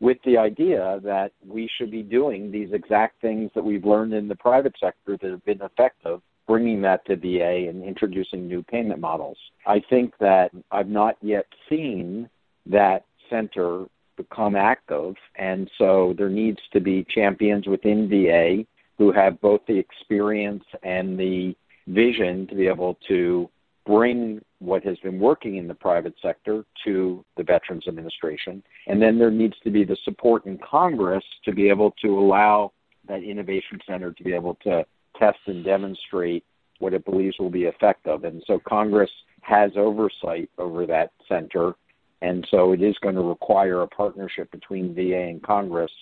with 0.00 0.18
the 0.24 0.38
idea 0.38 1.00
that 1.04 1.32
we 1.46 1.68
should 1.76 1.90
be 1.90 2.02
doing 2.02 2.50
these 2.50 2.72
exact 2.72 3.20
things 3.20 3.50
that 3.54 3.64
we've 3.64 3.84
learned 3.84 4.14
in 4.14 4.28
the 4.28 4.34
private 4.34 4.74
sector 4.80 5.16
that 5.20 5.30
have 5.30 5.44
been 5.44 5.60
effective, 5.60 6.22
bringing 6.50 6.82
that 6.82 7.06
to 7.06 7.14
VA 7.14 7.68
and 7.68 7.84
introducing 7.84 8.48
new 8.48 8.60
payment 8.60 8.98
models. 8.98 9.38
I 9.68 9.80
think 9.88 10.14
that 10.18 10.50
I've 10.72 10.88
not 10.88 11.16
yet 11.22 11.46
seen 11.68 12.28
that 12.66 13.04
center 13.30 13.84
become 14.16 14.56
active, 14.56 15.14
and 15.36 15.70
so 15.78 16.12
there 16.18 16.28
needs 16.28 16.58
to 16.72 16.80
be 16.80 17.06
champions 17.08 17.68
within 17.68 18.08
VA 18.08 18.64
who 18.98 19.12
have 19.12 19.40
both 19.40 19.60
the 19.68 19.78
experience 19.78 20.64
and 20.82 21.16
the 21.16 21.54
vision 21.86 22.48
to 22.48 22.56
be 22.56 22.66
able 22.66 22.98
to 23.06 23.48
bring 23.86 24.40
what 24.58 24.82
has 24.82 24.98
been 25.04 25.20
working 25.20 25.54
in 25.56 25.68
the 25.68 25.74
private 25.74 26.14
sector 26.20 26.64
to 26.84 27.24
the 27.36 27.44
Veterans 27.44 27.84
Administration. 27.86 28.60
And 28.88 29.00
then 29.00 29.20
there 29.20 29.30
needs 29.30 29.54
to 29.62 29.70
be 29.70 29.84
the 29.84 29.96
support 30.04 30.46
in 30.46 30.58
Congress 30.58 31.24
to 31.44 31.52
be 31.52 31.68
able 31.68 31.94
to 32.02 32.18
allow 32.18 32.72
that 33.06 33.22
innovation 33.22 33.78
center 33.86 34.10
to 34.10 34.24
be 34.24 34.34
able 34.34 34.56
to 34.64 34.84
test 35.20 35.38
and 35.46 35.64
demonstrate 35.64 36.44
what 36.80 36.94
it 36.94 37.04
believes 37.04 37.36
will 37.38 37.50
be 37.50 37.64
effective. 37.64 38.24
And 38.24 38.42
so 38.46 38.58
Congress 38.66 39.10
has 39.42 39.70
oversight 39.76 40.50
over 40.58 40.86
that 40.86 41.12
center. 41.28 41.74
And 42.22 42.46
so 42.50 42.72
it 42.72 42.82
is 42.82 42.96
going 43.02 43.14
to 43.14 43.22
require 43.22 43.82
a 43.82 43.86
partnership 43.86 44.50
between 44.50 44.94
VA 44.94 45.28
and 45.28 45.42
Congress 45.42 45.92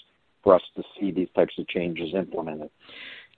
for 0.43 0.55
us 0.55 0.63
to 0.77 0.83
see 0.99 1.11
these 1.11 1.29
types 1.35 1.55
of 1.59 1.69
changes 1.69 2.15
implemented. 2.15 2.71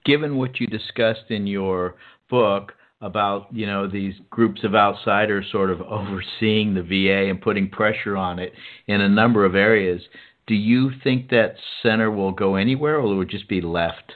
Given 0.05 0.37
what 0.37 0.61
you 0.61 0.67
discussed 0.67 1.31
in 1.31 1.47
your 1.47 1.97
book, 2.31 2.73
about 3.03 3.47
you 3.51 3.67
know 3.67 3.89
these 3.89 4.15
groups 4.29 4.63
of 4.63 4.75
outsiders 4.75 5.47
sort 5.51 5.71
of 5.71 5.81
overseeing 5.81 6.75
the 6.75 6.83
VA 6.83 7.31
and 7.31 7.41
putting 7.41 7.69
pressure 7.69 8.17
on 8.17 8.39
it 8.39 8.53
in 8.87 9.01
a 9.01 9.09
number 9.09 9.45
of 9.45 9.55
areas. 9.55 10.03
Do 10.47 10.55
you 10.55 10.91
think 11.03 11.31
that 11.31 11.55
center 11.83 12.11
will 12.11 12.33
go 12.33 12.57
anywhere, 12.57 12.97
or 12.97 13.03
will 13.03 13.23
it 13.23 13.29
just 13.29 13.49
be 13.49 13.61
left? 13.61 14.13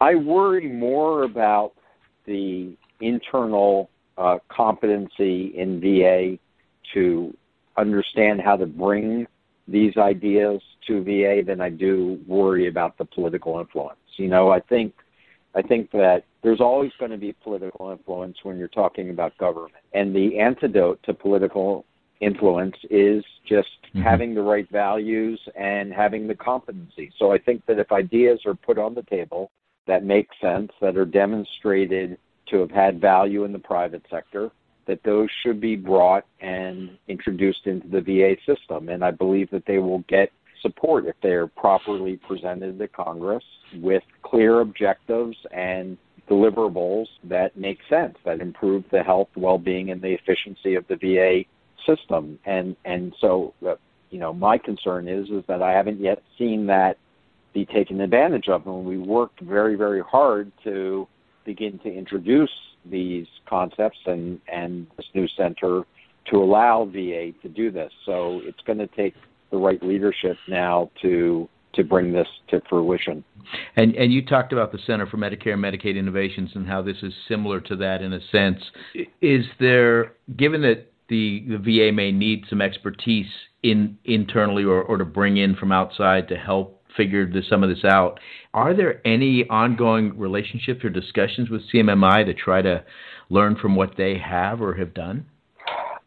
I 0.00 0.14
worry 0.14 0.68
more 0.68 1.22
about 1.22 1.72
the 2.26 2.76
internal 3.00 3.90
uh, 4.18 4.38
competency 4.48 5.52
in 5.56 5.80
VA 5.80 6.38
to 6.94 7.36
understand 7.76 8.40
how 8.40 8.56
to 8.56 8.66
bring 8.66 9.26
these 9.68 9.96
ideas 9.96 10.60
to 10.86 11.02
VA 11.02 11.42
than 11.44 11.60
I 11.60 11.70
do 11.70 12.20
worry 12.26 12.68
about 12.68 12.96
the 12.98 13.04
political 13.04 13.58
influence. 13.58 13.98
You 14.16 14.28
know, 14.28 14.50
I 14.50 14.60
think 14.60 14.94
I 15.54 15.62
think 15.62 15.90
that 15.92 16.24
there's 16.42 16.60
always 16.60 16.92
going 16.98 17.10
to 17.10 17.16
be 17.16 17.32
political 17.42 17.90
influence 17.90 18.36
when 18.42 18.58
you're 18.58 18.68
talking 18.68 19.10
about 19.10 19.36
government. 19.38 19.72
And 19.94 20.14
the 20.14 20.38
antidote 20.38 21.02
to 21.04 21.14
political 21.14 21.86
influence 22.20 22.76
is 22.90 23.24
just 23.48 23.68
mm-hmm. 23.88 24.02
having 24.02 24.34
the 24.34 24.42
right 24.42 24.68
values 24.70 25.40
and 25.58 25.92
having 25.92 26.28
the 26.28 26.34
competency. 26.34 27.10
So 27.18 27.32
I 27.32 27.38
think 27.38 27.64
that 27.66 27.78
if 27.78 27.90
ideas 27.90 28.40
are 28.46 28.54
put 28.54 28.78
on 28.78 28.94
the 28.94 29.02
table 29.02 29.50
that 29.86 30.04
make 30.04 30.28
sense, 30.40 30.72
that 30.80 30.96
are 30.96 31.04
demonstrated 31.04 32.18
to 32.48 32.58
have 32.58 32.70
had 32.70 33.00
value 33.00 33.44
in 33.44 33.52
the 33.52 33.58
private 33.58 34.02
sector, 34.10 34.50
that 34.86 35.02
those 35.02 35.28
should 35.42 35.60
be 35.60 35.76
brought 35.76 36.24
and 36.40 36.96
introduced 37.08 37.66
into 37.66 37.88
the 37.88 38.00
VA 38.00 38.36
system. 38.46 38.88
And 38.88 39.04
I 39.04 39.10
believe 39.10 39.50
that 39.50 39.66
they 39.66 39.78
will 39.78 40.04
get 40.08 40.30
support 40.62 41.06
if 41.06 41.16
they 41.22 41.30
are 41.30 41.46
properly 41.46 42.16
presented 42.16 42.78
to 42.78 42.88
Congress 42.88 43.44
with 43.74 44.02
clear 44.22 44.60
objectives 44.60 45.36
and 45.52 45.98
deliverables 46.28 47.06
that 47.24 47.56
make 47.56 47.78
sense, 47.88 48.16
that 48.24 48.40
improve 48.40 48.84
the 48.90 49.02
health, 49.02 49.28
well-being, 49.36 49.90
and 49.90 50.00
the 50.00 50.12
efficiency 50.12 50.74
of 50.74 50.84
the 50.88 50.96
VA 50.96 51.44
system. 51.86 52.38
And 52.44 52.76
and 52.84 53.14
so, 53.20 53.54
uh, 53.66 53.76
you 54.10 54.18
know, 54.18 54.32
my 54.32 54.58
concern 54.58 55.08
is 55.08 55.28
is 55.30 55.44
that 55.46 55.62
I 55.62 55.72
haven't 55.72 56.00
yet 56.00 56.22
seen 56.38 56.66
that 56.66 56.98
be 57.56 57.64
taken 57.64 58.02
advantage 58.02 58.48
of, 58.50 58.66
and 58.66 58.84
we 58.84 58.98
worked 58.98 59.40
very 59.40 59.76
very 59.76 60.02
hard 60.02 60.52
to 60.62 61.08
begin 61.46 61.78
to 61.78 61.88
introduce 61.88 62.50
these 62.84 63.26
concepts 63.48 63.96
and 64.04 64.38
and 64.52 64.86
this 64.98 65.06
new 65.14 65.26
center 65.38 65.82
to 66.30 66.36
allow 66.36 66.84
VA 66.84 67.32
to 67.40 67.48
do 67.48 67.70
this. 67.70 67.90
So 68.04 68.42
it's 68.44 68.60
going 68.66 68.78
to 68.78 68.88
take 68.88 69.14
the 69.50 69.56
right 69.56 69.82
leadership 69.82 70.36
now 70.48 70.90
to 71.00 71.48
to 71.72 71.82
bring 71.82 72.12
this 72.12 72.28
to 72.50 72.60
fruition. 72.68 73.24
And 73.76 73.94
and 73.94 74.12
you 74.12 74.22
talked 74.26 74.52
about 74.52 74.70
the 74.70 74.78
Center 74.86 75.06
for 75.06 75.16
Medicare 75.16 75.54
and 75.54 75.64
Medicaid 75.64 75.96
Innovations 75.96 76.50
and 76.54 76.66
how 76.66 76.82
this 76.82 76.98
is 77.02 77.14
similar 77.26 77.62
to 77.62 77.76
that 77.76 78.02
in 78.02 78.12
a 78.12 78.20
sense. 78.30 78.62
Is 79.22 79.46
there 79.58 80.12
given 80.36 80.60
that 80.60 80.92
the, 81.08 81.44
the 81.48 81.58
VA 81.58 81.90
may 81.92 82.12
need 82.12 82.44
some 82.50 82.60
expertise 82.60 83.30
in 83.62 83.96
internally 84.04 84.64
or, 84.64 84.82
or 84.82 84.98
to 84.98 85.04
bring 85.04 85.38
in 85.38 85.54
from 85.54 85.72
outside 85.72 86.28
to 86.28 86.36
help 86.36 86.75
figure 86.96 87.30
this, 87.30 87.48
some 87.48 87.62
of 87.62 87.68
this 87.68 87.84
out. 87.84 88.18
Are 88.54 88.74
there 88.74 89.06
any 89.06 89.46
ongoing 89.48 90.18
relationships 90.18 90.84
or 90.84 90.90
discussions 90.90 91.50
with 91.50 91.62
CMMI 91.72 92.24
to 92.26 92.34
try 92.34 92.62
to 92.62 92.84
learn 93.30 93.56
from 93.56 93.76
what 93.76 93.96
they 93.96 94.18
have 94.18 94.60
or 94.60 94.74
have 94.74 94.94
done? 94.94 95.26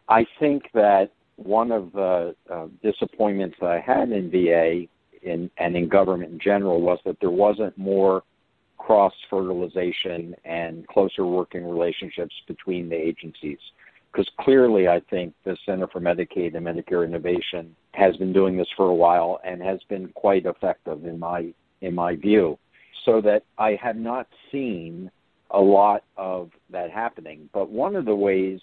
I 0.08 0.26
think 0.40 0.64
that 0.74 1.12
one 1.36 1.72
of 1.72 1.92
the 1.94 2.36
uh, 2.52 2.68
disappointments 2.84 3.58
that 3.62 3.70
I 3.70 3.80
had 3.80 4.12
in 4.12 4.30
VA 4.30 4.86
in, 5.22 5.50
and 5.58 5.76
in 5.76 5.88
government 5.88 6.32
in 6.32 6.40
general 6.40 6.82
was 6.82 7.00
that 7.06 7.18
there 7.20 7.30
wasn't 7.30 7.78
more 7.78 8.24
cross 8.78 9.14
fertilization 9.30 10.36
and 10.46 10.88
closer 10.88 11.26
working 11.26 11.66
relationships 11.66 12.34
between 12.48 12.90
the 12.90 12.96
agencies. 12.96 13.60
Because 14.12 14.30
clearly, 14.40 14.88
I 14.88 15.02
think 15.10 15.34
the 15.44 15.56
Center 15.66 15.88
for 15.88 16.00
Medicaid 16.00 16.56
and 16.56 16.66
Medicare 16.66 17.06
Innovation 17.06 17.76
has 17.94 18.16
been 18.18 18.34
doing 18.34 18.58
this 18.58 18.68
for 18.76 18.88
a 18.88 18.96
while 18.96 19.40
and 19.44 19.62
has 19.62 19.80
been 19.88 20.10
quite 20.10 20.46
effective 20.46 21.06
in 21.06 21.20
my 21.20 21.54
in 21.82 21.96
my 21.96 22.16
view. 22.16 22.58
So 23.06 23.22
that 23.22 23.44
I 23.58 23.78
have 23.82 23.96
not 23.96 24.28
seen 24.52 25.10
a 25.52 25.60
lot 25.60 26.04
of 26.18 26.52
that 26.70 26.92
happening. 26.92 27.50
But 27.54 27.70
one 27.70 27.96
of 27.96 28.06
the 28.06 28.16
ways 28.16 28.60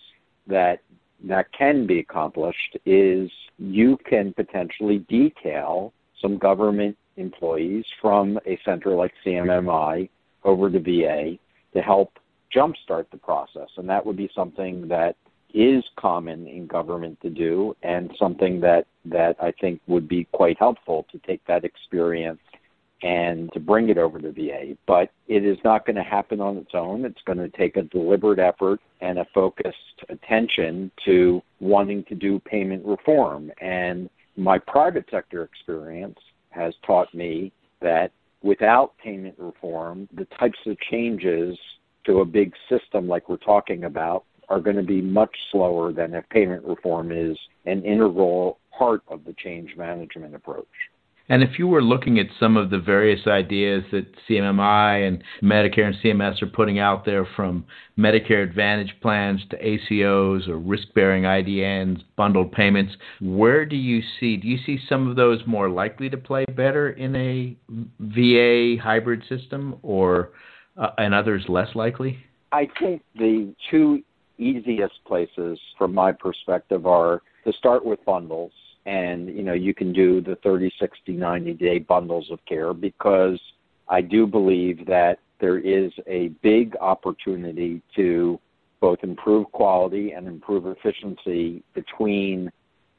that 0.47 0.81
that 1.25 1.51
can 1.53 1.87
be 1.87 2.01
accomplished 2.01 2.77
is 2.85 3.31
you 3.59 3.99
can 4.09 4.35
potentially 4.35 4.99
detail 5.09 5.93
some 6.21 6.39
government 6.39 6.97
employees 7.17 7.85
from 8.01 8.39
a 8.47 8.59
center 8.65 8.95
like 8.95 9.13
CMMI 9.25 10.09
over 10.45 10.71
to 10.71 10.79
VA 10.79 11.39
to 11.75 11.83
help 11.83 12.19
jumpstart 12.55 13.07
the 13.11 13.17
process. 13.17 13.69
And 13.77 13.89
that 13.89 14.05
would 14.05 14.17
be 14.17 14.31
something 14.35 14.89
that 14.89 15.17
is 15.55 15.85
common 15.97 16.47
in 16.47 16.67
government 16.67 17.21
to 17.23 17.31
do 17.31 17.77
and 17.83 18.11
something 18.19 18.61
that, 18.61 18.87
that 19.05 19.37
I 19.41 19.53
think 19.53 19.81
would 19.87 20.09
be 20.09 20.25
quite 20.33 20.59
helpful 20.59 21.07
to 21.13 21.19
take 21.19 21.45
that 21.47 21.65
experience 21.65 22.41
and 23.03 23.53
to 23.53 23.61
bring 23.61 23.89
it 23.89 23.99
over 23.99 24.19
to 24.19 24.33
VA. 24.33 24.77
But 24.87 25.11
it 25.29 25.45
is 25.45 25.59
not 25.65 25.87
going 25.87 25.97
to 25.97 26.03
happen 26.03 26.41
on 26.41 26.57
its 26.57 26.75
own. 26.75 27.05
It's 27.05 27.21
going 27.27 27.39
to 27.39 27.49
take 27.49 27.77
a 27.77 27.83
deliberate 27.83 28.39
effort 28.39 28.81
and 29.01 29.19
a 29.19 29.27
focused 29.35 30.05
attention 30.09 30.91
to 31.05 31.43
wanting 31.61 32.05
to 32.05 32.15
do 32.15 32.39
payment 32.41 32.85
reform. 32.85 33.53
And 33.61 34.09
my 34.37 34.59
private 34.59 35.07
sector 35.11 35.43
experience 35.45 36.19
has 36.51 36.75
taught 36.87 37.13
me 37.15 37.53
that 37.81 38.13
without 38.43 38.97
payment 38.99 39.35
reform, 39.39 40.09
the 40.15 40.25
types 40.27 40.59
of 40.67 40.79
changes 40.81 41.59
to 42.05 42.21
a 42.21 42.25
big 42.25 42.55
system 42.69 43.09
like 43.09 43.29
we're 43.29 43.37
talking 43.37 43.85
about 43.85 44.25
are 44.49 44.61
going 44.61 44.77
to 44.77 44.83
be 44.83 45.01
much 45.01 45.35
slower 45.51 45.93
than 45.93 46.15
if 46.15 46.29
payment 46.31 46.65
reform 46.65 47.13
is 47.13 47.37
an 47.65 47.83
integral 47.85 48.59
part 48.77 49.03
of 49.09 49.25
the 49.25 49.35
change 49.43 49.77
management 49.77 50.35
approach. 50.35 50.67
And 51.29 51.43
if 51.43 51.59
you 51.59 51.67
were 51.67 51.83
looking 51.83 52.21
at 52.21 52.27
some 52.39 52.57
of 52.57 52.71
the 52.71 52.79
various 52.79 53.27
ideas 53.27 53.83
that 53.91 54.07
CMMI 54.29 55.09
and 55.09 55.25
Medicare 55.43 55.87
and 55.87 55.97
CMS 55.97 56.41
are 56.41 56.47
putting 56.47 56.79
out 56.79 57.05
there 57.05 57.27
from 57.35 57.65
Medicare 57.99 58.45
Advantage 58.45 58.95
plans 59.03 59.41
to 59.51 59.59
ACOs 59.59 60.49
or 60.49 60.59
risk 60.59 60.87
bearing 60.95 61.25
IDNs, 61.25 62.03
bundled 62.17 62.53
payments, 62.53 62.95
where 63.21 63.67
do 63.67 63.75
you 63.75 64.03
see, 64.21 64.37
do 64.37 64.47
you 64.47 64.59
see 64.65 64.79
some 64.89 65.09
of 65.09 65.17
those 65.17 65.41
more 65.47 65.69
likely 65.69 66.09
to 66.11 66.17
play 66.17 66.45
better 66.45 66.91
in 66.91 67.17
a 67.17 67.57
VA 67.99 68.81
hybrid 68.81 69.25
system 69.29 69.77
or 69.83 70.31
uh, 70.77 70.91
and 70.99 71.13
others 71.13 71.45
less 71.49 71.75
likely? 71.75 72.19
I 72.53 72.69
think 72.79 73.03
the 73.17 73.53
two 73.71 74.03
easiest 74.39 75.03
places 75.05 75.59
from 75.79 75.95
my 75.95 76.13
perspective 76.13 76.87
are 76.87 77.23
to 77.45 77.53
start 77.53 77.85
with 77.85 78.05
bundles 78.05 78.53
and 78.85 79.29
you 79.29 79.43
know 79.43 79.53
you 79.53 79.75
can 79.75 79.93
do 79.93 80.21
the 80.21 80.37
30 80.37 80.71
60 80.79 81.13
90 81.13 81.55
day 81.55 81.79
bundles 81.79 82.31
of 82.31 82.39
care 82.47 82.73
because 82.73 83.41
i 83.89 84.01
do 84.01 84.27
believe 84.27 84.87
that 84.87 85.19
there 85.41 85.59
is 85.59 85.93
a 86.07 86.29
big 86.43 86.77
opportunity 86.81 87.83
to 87.95 88.39
both 88.81 88.99
improve 89.03 89.51
quality 89.53 90.13
and 90.13 90.27
improve 90.27 90.67
efficiency 90.67 91.63
between 91.75 92.51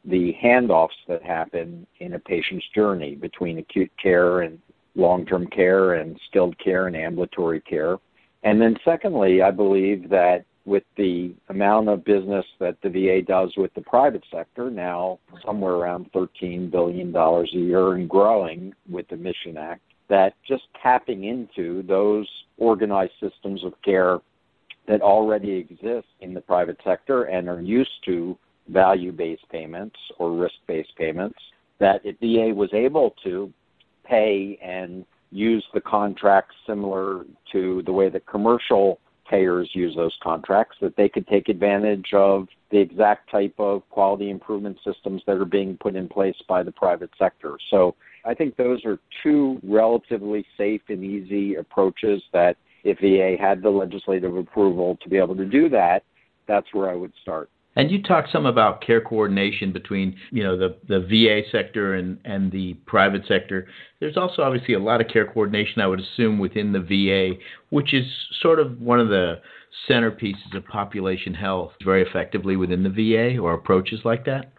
the 0.06 0.34
handoffs 0.42 0.90
that 1.08 1.22
happen 1.22 1.86
in 2.00 2.14
a 2.14 2.20
patient's 2.20 2.66
journey 2.74 3.16
between 3.16 3.58
acute 3.58 3.92
care 4.02 4.42
and 4.42 4.60
long 4.96 5.26
term 5.26 5.46
care 5.48 5.96
and 5.96 6.20
skilled 6.28 6.58
care 6.60 6.88
and 6.88 6.96
ambulatory 6.96 7.62
care. 7.62 7.98
And 8.44 8.62
then, 8.62 8.78
secondly, 8.86 9.42
I 9.42 9.52
believe 9.52 10.10
that 10.10 10.46
with 10.68 10.84
the 10.98 11.34
amount 11.48 11.88
of 11.88 12.04
business 12.04 12.46
that 12.60 12.76
the 12.84 12.90
VA 12.90 13.22
does 13.22 13.54
with 13.56 13.74
the 13.74 13.82
private 13.82 14.24
sector, 14.30 14.70
now 14.70 15.18
somewhere 15.46 15.72
around 15.72 16.12
$13 16.12 16.70
billion 16.70 17.16
a 17.16 17.46
year 17.54 17.94
and 17.94 18.10
growing 18.10 18.74
with 18.90 19.08
the 19.08 19.16
Mission 19.16 19.58
Act, 19.58 19.82
that 20.10 20.34
just 20.46 20.64
tapping 20.84 21.24
into 21.24 21.84
those 21.84 22.28
organized 22.58 23.14
systems 23.22 23.64
of 23.64 23.74
care 23.82 24.20
that 24.90 25.02
already 25.02 25.54
exist 25.54 26.08
in 26.20 26.34
the 26.34 26.42
private 26.42 26.78
sector 26.84 27.24
and 27.24 27.48
are 27.48 27.62
used 27.62 28.04
to 28.04 28.38
value 28.68 29.14
based 29.14 29.48
payments 29.50 29.96
or 30.20 30.34
risk 30.34 30.56
based 30.68 30.96
payments, 30.98 31.40
that 31.80 32.02
if 32.04 32.18
VA 32.20 32.54
was 32.54 32.74
able 32.74 33.16
to 33.24 33.52
pay 34.04 34.60
and 34.62 35.06
use 35.32 35.66
the 35.74 35.82
contracts 35.82 36.56
similar 36.66 37.26
to 37.54 37.82
the 37.86 37.92
way 37.92 38.10
that 38.10 38.26
commercial 38.26 39.00
payers 39.30 39.70
use 39.74 39.96
those 39.96 40.16
contracts, 40.22 40.78
that 40.82 40.96
they 40.96 41.10
could 41.10 41.28
take 41.28 41.50
advantage 41.50 42.14
of 42.14 42.48
the 42.72 42.78
exact 42.78 43.30
type 43.30 43.54
of 43.58 43.88
quality 43.90 44.30
improvement 44.30 44.78
systems 44.84 45.22
that 45.28 45.38
are 45.38 45.46
being 45.46 45.78
put 45.78 45.96
in 45.96 46.08
place 46.08 46.36
by 46.48 46.64
the 46.64 46.72
private 46.72 47.12
sector. 47.18 47.58
So 47.70 47.96
I 48.26 48.34
think 48.34 48.56
those 48.56 48.84
are 48.86 49.00
two 49.24 49.60
relatively 49.64 50.46
safe 50.58 50.82
and 50.90 51.04
easy 51.04 51.56
approaches 51.56 52.22
that 52.34 52.58
if 52.84 53.00
VA 53.00 53.42
had 53.42 53.62
the 53.62 53.70
legislative 53.70 54.36
approval 54.36 54.98
to 55.02 55.10
be 55.10 55.18
able 55.18 55.36
to 55.36 55.46
do 55.46 55.70
that, 55.70 56.04
that's 56.48 56.68
where 56.74 56.90
I 56.90 56.96
would 56.96 57.14
start. 57.22 57.50
And 57.78 57.92
you 57.92 58.02
talked 58.02 58.32
some 58.32 58.48
about 58.48 58.82
care 58.82 59.00
coordination 59.00 59.72
between, 59.72 60.18
you 60.32 60.44
know, 60.44 60.58
the, 60.58 60.78
the 60.88 61.00
VA 61.00 61.48
sector 61.52 61.94
and, 61.94 62.18
and 62.26 62.52
the 62.52 62.74
private 62.88 63.22
sector. 63.28 63.68
There's 64.00 64.18
also 64.18 64.42
obviously 64.42 64.74
a 64.74 64.80
lot 64.80 65.00
of 65.00 65.08
care 65.10 65.28
coordination, 65.28 65.84
I 65.84 65.86
would 65.86 66.00
assume, 66.00 66.40
within 66.40 66.74
the 66.74 66.80
VA, 66.80 67.40
which 67.70 67.94
is 67.94 68.04
sort 68.42 68.60
of 68.60 68.82
one 68.82 69.00
of 69.00 69.10
the 69.10 69.42
centerpieces 69.88 70.56
of 70.56 70.66
population 70.66 71.36
health 71.36 71.72
very 71.86 72.02
effectively 72.02 72.56
within 72.56 72.82
the 72.82 72.90
VA 72.90 73.38
or 73.38 73.54
approaches 73.54 74.00
like 74.04 74.26
that? 74.26 74.52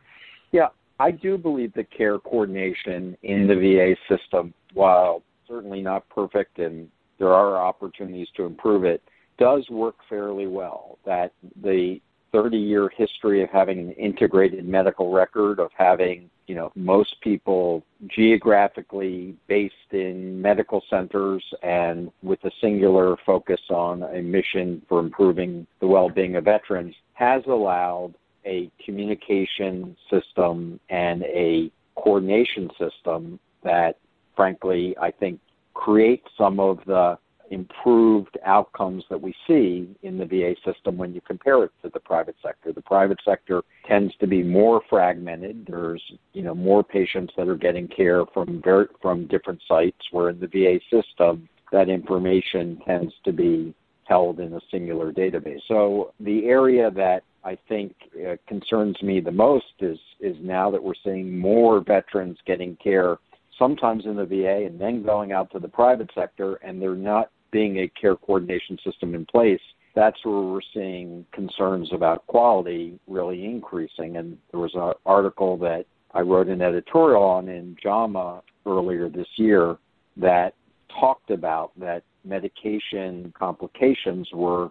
Yeah, 0.53 0.69
I 1.01 1.11
do 1.11 1.37
believe 1.37 1.75
that 1.75 1.91
care 1.91 2.21
coordination 2.21 3.17
in 3.25 3.49
the 3.49 3.57
VA 3.57 3.97
system, 4.17 4.55
while 4.75 5.25
certainly 5.49 5.83
not 5.83 6.09
perfect 6.09 6.61
and 6.61 6.89
there 7.19 7.35
are 7.35 7.57
opportunities 7.57 8.29
to 8.37 8.45
improve 8.45 8.85
it, 8.85 9.03
does 9.41 9.69
work 9.71 9.97
fairly 10.09 10.47
well. 10.47 10.99
That 11.05 11.33
the 11.61 12.01
30 12.33 12.57
year 12.57 12.89
history 12.97 13.43
of 13.43 13.51
having 13.51 13.79
an 13.79 13.93
integrated 13.93 14.67
medical 14.67 15.13
record, 15.13 15.59
of 15.59 15.71
having, 15.77 16.31
you 16.47 16.55
know, 16.55 16.73
most 16.75 17.21
people 17.21 17.83
geographically 18.09 19.35
based 19.47 19.75
in 19.93 20.41
medical 20.41 20.83
centers 20.91 21.45
and 21.63 22.11
with 22.23 22.43
a 22.45 22.51
singular 22.61 23.17
focus 23.25 23.61
on 23.71 24.03
a 24.03 24.23
mission 24.23 24.83
for 24.89 25.01
improving 25.01 25.67
the 25.81 25.87
well 25.87 26.09
being 26.09 26.37
of 26.37 26.45
veterans 26.45 26.95
has 27.15 27.43
allowed 27.47 28.15
a 28.45 28.71
communication 28.85 29.97
system 30.11 30.79
and 30.89 31.23
a 31.25 31.71
coordination 31.97 32.71
system 32.79 33.39
that, 33.65 33.97
frankly, 34.37 34.97
I 35.01 35.11
think 35.11 35.41
creates 35.75 36.29
some 36.37 36.61
of 36.61 36.79
the 36.87 37.19
improved 37.51 38.39
outcomes 38.45 39.05
that 39.11 39.21
we 39.21 39.35
see 39.47 39.89
in 40.03 40.19
the 40.19 40.25
VA 40.25 40.55
system 40.65 40.97
when 40.97 41.15
you 41.15 41.21
compare 41.21 41.65
it 41.65 41.73
to 41.83 41.91
the 41.91 42.01
private 42.01 42.37
sector. 42.43 42.73
The 42.73 42.83
private 42.83 43.19
sector 43.25 43.63
tends 43.87 44.15
to 44.17 44.27
be 44.27 44.43
more 44.43 44.83
fragmented. 44.89 45.67
There's 45.69 46.03
you 46.33 46.43
know 46.43 46.55
more 46.55 46.83
patients 46.83 47.33
that 47.37 47.49
are 47.49 47.57
getting 47.57 47.89
care 47.89 48.25
from 48.33 48.61
ver- 48.63 48.91
from 49.01 49.27
different 49.27 49.61
sites. 49.67 49.99
Where 50.11 50.31
in 50.31 50.41
the 50.41 50.47
VA 50.47 50.81
system, 50.91 51.49
that 51.73 51.89
information 51.89 52.81
tends 52.87 53.13
to 53.25 53.33
be 53.33 53.75
held 54.05 54.41
in 54.41 54.55
a 54.55 54.61
singular 54.71 55.13
database. 55.13 55.61
So 55.69 56.15
the 56.21 56.47
area 56.47 56.91
that 56.93 57.25
I 57.45 57.57
think 57.69 57.95
uh, 58.27 58.37
concerns 58.47 59.01
me 59.03 59.21
the 59.21 59.33
most 59.33 59.75
is 59.81 59.99
is 60.21 60.37
now 60.41 60.71
that 60.71 60.83
we're 60.83 60.95
seeing 61.05 61.39
more 61.39 61.81
veterans 61.81 62.39
getting 62.47 62.77
care 62.77 63.19
sometimes 63.59 64.07
in 64.07 64.17
the 64.17 64.25
VA 64.25 64.67
and 64.67 64.81
then 64.81 65.03
going 65.03 65.33
out 65.33 65.51
to 65.53 65.59
the 65.59 65.69
private 65.69 66.11
sector 66.15 66.57
and 66.57 66.81
they're 66.81 66.95
not 66.95 67.31
being 67.51 67.79
a 67.79 67.89
care 67.89 68.17
coordination 68.17 68.79
system 68.85 69.15
in 69.15 69.25
place, 69.27 69.61
that's 69.95 70.25
where 70.25 70.41
we're 70.41 70.61
seeing 70.73 71.25
concerns 71.33 71.89
about 71.93 72.27
quality 72.27 72.99
really 73.07 73.45
increasing. 73.45 74.17
And 74.17 74.39
there 74.51 74.61
was 74.61 74.75
an 74.75 74.93
article 75.07 75.57
that 75.59 75.87
I 76.13 76.21
wrote 76.21 76.49
an 76.49 76.63
editorial 76.63 77.23
on 77.23 77.49
in 77.49 77.77
JAMA 77.83 78.43
earlier 78.67 79.09
this 79.09 79.29
year 79.37 79.77
that 80.17 80.55
talked 81.01 81.31
about 81.31 81.73
that 81.79 82.03
medication 82.25 83.33
complications 83.39 84.29
were 84.33 84.71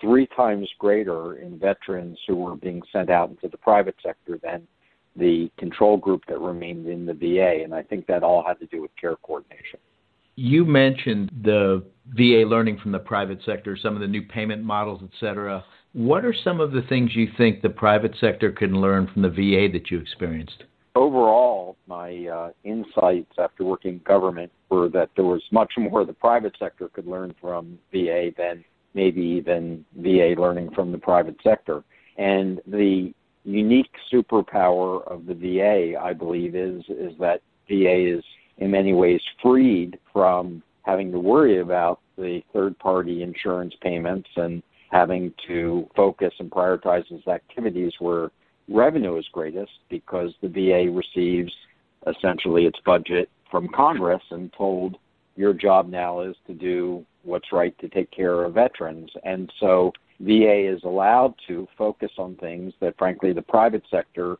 three 0.00 0.26
times 0.36 0.68
greater 0.78 1.36
in 1.36 1.58
veterans 1.58 2.18
who 2.26 2.36
were 2.36 2.56
being 2.56 2.82
sent 2.92 3.10
out 3.10 3.30
into 3.30 3.48
the 3.48 3.56
private 3.56 3.96
sector 4.02 4.38
than 4.42 4.66
the 5.16 5.50
control 5.58 5.96
group 5.96 6.22
that 6.28 6.40
remained 6.40 6.86
in 6.88 7.06
the 7.06 7.14
VA. 7.14 7.62
And 7.62 7.74
I 7.74 7.82
think 7.82 8.06
that 8.06 8.22
all 8.22 8.44
had 8.46 8.58
to 8.60 8.66
do 8.66 8.82
with 8.82 8.90
care 9.00 9.16
coordination. 9.16 9.78
You 10.36 10.64
mentioned 10.64 11.30
the 11.42 11.84
VA 12.08 12.44
learning 12.46 12.78
from 12.78 12.92
the 12.92 12.98
private 12.98 13.38
sector, 13.44 13.76
some 13.76 13.94
of 13.94 14.00
the 14.00 14.08
new 14.08 14.22
payment 14.22 14.62
models, 14.62 15.00
et 15.02 15.10
cetera. 15.18 15.64
What 15.92 16.24
are 16.24 16.34
some 16.34 16.60
of 16.60 16.72
the 16.72 16.82
things 16.82 17.14
you 17.14 17.28
think 17.36 17.62
the 17.62 17.70
private 17.70 18.14
sector 18.20 18.50
can 18.50 18.80
learn 18.80 19.08
from 19.12 19.22
the 19.22 19.30
VA 19.30 19.68
that 19.72 19.90
you 19.90 19.98
experienced? 19.98 20.64
Overall, 20.96 21.76
my 21.86 22.26
uh, 22.26 22.50
insights 22.64 23.32
after 23.38 23.64
working 23.64 23.94
in 23.94 23.98
government 24.00 24.50
were 24.70 24.88
that 24.90 25.10
there 25.16 25.24
was 25.24 25.42
much 25.50 25.72
more 25.78 26.04
the 26.04 26.12
private 26.12 26.54
sector 26.58 26.88
could 26.88 27.06
learn 27.06 27.34
from 27.40 27.78
VA 27.92 28.30
than 28.36 28.64
maybe 28.94 29.20
even 29.20 29.84
VA 29.96 30.34
learning 30.38 30.70
from 30.74 30.92
the 30.92 30.98
private 30.98 31.36
sector. 31.42 31.82
And 32.16 32.60
the 32.66 33.12
unique 33.44 33.90
superpower 34.12 35.06
of 35.06 35.26
the 35.26 35.34
VA, 35.34 35.98
I 36.00 36.12
believe, 36.12 36.54
is 36.54 36.82
is 36.88 37.12
that 37.18 37.40
VA 37.68 38.16
is 38.18 38.24
in 38.58 38.70
many 38.70 38.92
ways 38.92 39.20
freed 39.42 39.98
from 40.12 40.62
having 40.82 41.10
to 41.12 41.18
worry 41.18 41.60
about 41.60 42.00
the 42.16 42.42
third 42.52 42.78
party 42.78 43.22
insurance 43.22 43.74
payments 43.82 44.28
and 44.36 44.62
having 44.90 45.32
to 45.46 45.88
focus 45.96 46.32
and 46.38 46.50
prioritize 46.50 47.10
its 47.10 47.26
activities 47.26 47.92
where 47.98 48.30
revenue 48.68 49.16
is 49.16 49.26
greatest 49.32 49.72
because 49.88 50.32
the 50.40 50.48
VA 50.48 50.90
receives 50.90 51.52
essentially 52.06 52.64
its 52.66 52.78
budget 52.84 53.28
from 53.50 53.68
Congress 53.68 54.22
and 54.30 54.52
told 54.52 54.96
your 55.36 55.52
job 55.52 55.88
now 55.88 56.20
is 56.20 56.36
to 56.46 56.54
do 56.54 57.04
what's 57.24 57.52
right 57.52 57.76
to 57.78 57.88
take 57.88 58.10
care 58.10 58.44
of 58.44 58.54
veterans. 58.54 59.10
And 59.24 59.52
so 59.58 59.92
VA 60.20 60.72
is 60.72 60.84
allowed 60.84 61.34
to 61.48 61.66
focus 61.76 62.12
on 62.18 62.36
things 62.36 62.72
that 62.80 62.96
frankly 62.96 63.32
the 63.32 63.42
private 63.42 63.82
sector 63.90 64.36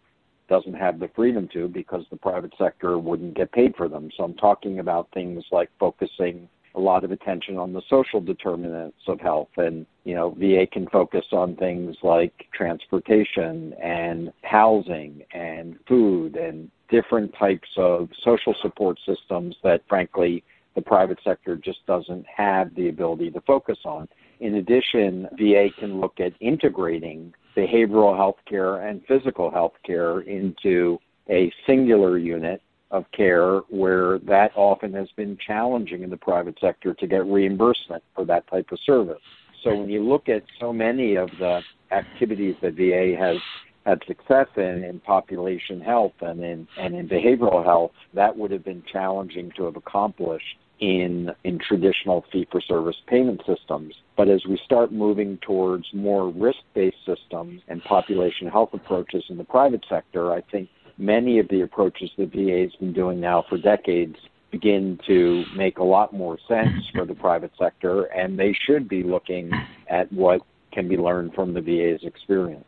doesn't 0.48 0.74
have 0.74 1.00
the 1.00 1.09
freedom 1.14 1.48
to 1.52 1.68
because 1.68 2.04
the 2.11 2.16
private 2.16 2.52
sector 2.59 2.98
wouldn't 2.98 3.37
get 3.37 3.52
paid 3.52 3.74
for 3.76 3.88
them. 3.88 4.11
So 4.16 4.24
I'm 4.24 4.35
talking 4.35 4.78
about 4.78 5.09
things 5.12 5.44
like 5.50 5.70
focusing 5.78 6.48
a 6.74 6.80
lot 6.80 7.04
of 7.04 7.12
attention 7.12 7.57
on 7.57 7.72
the 7.72 7.83
social 7.88 8.20
determinants 8.20 8.98
of 9.07 9.20
health 9.20 9.48
and 9.57 9.87
you 10.02 10.14
know 10.14 10.30
VA 10.30 10.66
can 10.70 10.88
focus 10.88 11.24
on 11.33 11.54
things 11.57 11.96
like 12.02 12.46
transportation 12.52 13.72
and 13.74 14.33
housing 14.42 15.22
and 15.33 15.78
food 15.87 16.37
and 16.37 16.68
different 16.90 17.33
types 17.38 17.68
of 17.76 18.09
social 18.24 18.54
support 18.61 18.98
systems 19.07 19.57
that 19.62 19.83
frankly 19.88 20.42
the 20.74 20.83
private 20.83 21.18
sector 21.22 21.57
just 21.57 21.85
doesn't 21.87 22.26
have 22.26 22.74
the 22.74 22.88
ability 22.88 23.30
to 23.30 23.40
focus 23.42 23.78
on. 23.85 24.09
In 24.40 24.57
addition, 24.57 25.29
VA 25.38 25.68
can 25.79 26.01
look 26.01 26.20
at 26.20 26.33
integrating 26.40 27.33
behavioral 27.57 28.16
health 28.16 28.37
care 28.49 28.88
and 28.88 29.01
physical 29.07 29.51
health 29.51 29.75
care 29.87 30.20
into 30.20 30.99
a 31.31 31.53
singular 31.66 32.18
unit 32.18 32.61
of 32.90 33.05
care 33.12 33.59
where 33.70 34.18
that 34.20 34.53
often 34.55 34.92
has 34.92 35.09
been 35.16 35.37
challenging 35.44 36.03
in 36.03 36.11
the 36.11 36.16
private 36.16 36.57
sector 36.61 36.94
to 36.94 37.07
get 37.07 37.25
reimbursement 37.27 38.03
for 38.14 38.25
that 38.25 38.47
type 38.49 38.70
of 38.70 38.79
service. 38.85 39.23
So 39.62 39.75
when 39.75 39.88
you 39.88 40.03
look 40.03 40.29
at 40.29 40.42
so 40.61 40.73
many 40.73 41.16
of 41.16 41.31
the 41.38 41.61
activities 41.90 42.55
that 42.61 42.75
VA 42.75 43.16
has 43.18 43.38
had 43.87 44.01
success 44.07 44.47
in 44.57 44.85
in 44.85 45.01
population 45.01 45.81
health 45.81 46.12
and 46.20 46.42
in 46.42 46.66
and 46.79 46.94
in 46.94 47.09
behavioral 47.09 47.64
health, 47.64 47.92
that 48.14 48.37
would 48.37 48.51
have 48.51 48.64
been 48.64 48.83
challenging 48.90 49.51
to 49.57 49.64
have 49.64 49.77
accomplished 49.77 50.57
in 50.80 51.30
in 51.44 51.58
traditional 51.58 52.24
fee 52.32 52.46
for 52.50 52.60
service 52.60 52.96
payment 53.06 53.42
systems. 53.46 53.94
But 54.16 54.28
as 54.28 54.44
we 54.46 54.60
start 54.64 54.92
moving 54.92 55.38
towards 55.38 55.87
more 55.92 56.28
risk 56.30 56.58
based 56.74 56.96
systems 57.06 57.62
and 57.68 57.82
population 57.84 58.48
health 58.48 58.70
approaches 58.72 59.24
in 59.28 59.37
the 59.37 59.44
private 59.44 59.84
sector, 59.88 60.32
I 60.32 60.40
think 60.40 60.68
many 60.98 61.38
of 61.38 61.48
the 61.48 61.62
approaches 61.62 62.10
the 62.16 62.26
VA 62.26 62.62
has 62.62 62.74
been 62.78 62.92
doing 62.92 63.20
now 63.20 63.44
for 63.48 63.58
decades 63.58 64.16
begin 64.50 64.98
to 65.04 65.44
make 65.56 65.78
a 65.78 65.84
lot 65.84 66.12
more 66.12 66.38
sense 66.46 66.84
for 66.94 67.04
the 67.04 67.14
private 67.14 67.50
sector, 67.58 68.04
and 68.04 68.38
they 68.38 68.56
should 68.66 68.88
be 68.88 69.02
looking 69.02 69.50
at 69.88 70.12
what 70.12 70.42
can 70.72 70.88
be 70.88 70.96
learned 70.96 71.34
from 71.34 71.54
the 71.54 71.60
VA's 71.60 72.04
experience. 72.04 72.64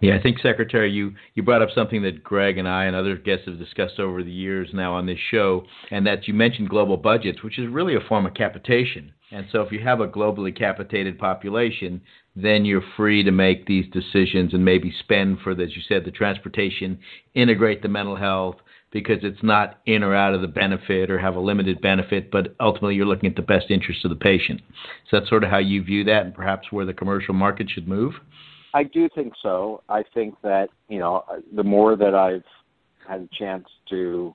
Yeah, 0.00 0.14
I 0.14 0.22
think 0.22 0.38
Secretary, 0.40 0.90
you 0.90 1.14
you 1.34 1.42
brought 1.42 1.62
up 1.62 1.70
something 1.74 2.02
that 2.02 2.22
Greg 2.22 2.58
and 2.58 2.68
I 2.68 2.84
and 2.84 2.94
other 2.94 3.16
guests 3.16 3.46
have 3.46 3.58
discussed 3.58 3.98
over 3.98 4.22
the 4.22 4.30
years 4.30 4.68
now 4.74 4.92
on 4.92 5.06
this 5.06 5.18
show, 5.30 5.64
and 5.90 6.06
that 6.06 6.28
you 6.28 6.34
mentioned 6.34 6.68
global 6.68 6.98
budgets, 6.98 7.42
which 7.42 7.58
is 7.58 7.68
really 7.68 7.94
a 7.94 8.00
form 8.00 8.26
of 8.26 8.34
capitation. 8.34 9.12
And 9.32 9.46
so, 9.50 9.62
if 9.62 9.72
you 9.72 9.80
have 9.80 10.00
a 10.00 10.06
globally 10.06 10.56
capitated 10.56 11.18
population, 11.18 12.02
then 12.36 12.66
you're 12.66 12.84
free 12.96 13.24
to 13.24 13.30
make 13.30 13.66
these 13.66 13.86
decisions 13.90 14.52
and 14.52 14.64
maybe 14.64 14.94
spend 15.00 15.38
for, 15.40 15.52
as 15.52 15.74
you 15.74 15.82
said, 15.88 16.04
the 16.04 16.10
transportation, 16.10 16.98
integrate 17.34 17.80
the 17.80 17.88
mental 17.88 18.16
health, 18.16 18.56
because 18.92 19.18
it's 19.22 19.42
not 19.42 19.80
in 19.86 20.02
or 20.02 20.14
out 20.14 20.34
of 20.34 20.42
the 20.42 20.46
benefit 20.46 21.10
or 21.10 21.18
have 21.18 21.36
a 21.36 21.40
limited 21.40 21.80
benefit, 21.80 22.30
but 22.30 22.54
ultimately 22.60 22.94
you're 22.94 23.06
looking 23.06 23.30
at 23.30 23.36
the 23.36 23.42
best 23.42 23.70
interest 23.70 24.04
of 24.04 24.10
the 24.10 24.16
patient. 24.16 24.60
So 25.10 25.18
that's 25.18 25.28
sort 25.28 25.42
of 25.42 25.50
how 25.50 25.58
you 25.58 25.82
view 25.82 26.04
that 26.04 26.24
and 26.26 26.34
perhaps 26.34 26.70
where 26.70 26.86
the 26.86 26.94
commercial 26.94 27.34
market 27.34 27.68
should 27.70 27.88
move? 27.88 28.14
I 28.74 28.82
do 28.82 29.08
think 29.14 29.32
so. 29.42 29.82
I 29.88 30.02
think 30.14 30.34
that, 30.42 30.68
you 30.88 30.98
know, 30.98 31.24
the 31.54 31.64
more 31.64 31.96
that 31.96 32.14
I've 32.14 32.44
had 33.08 33.20
a 33.20 33.28
chance 33.36 33.66
to 33.90 34.34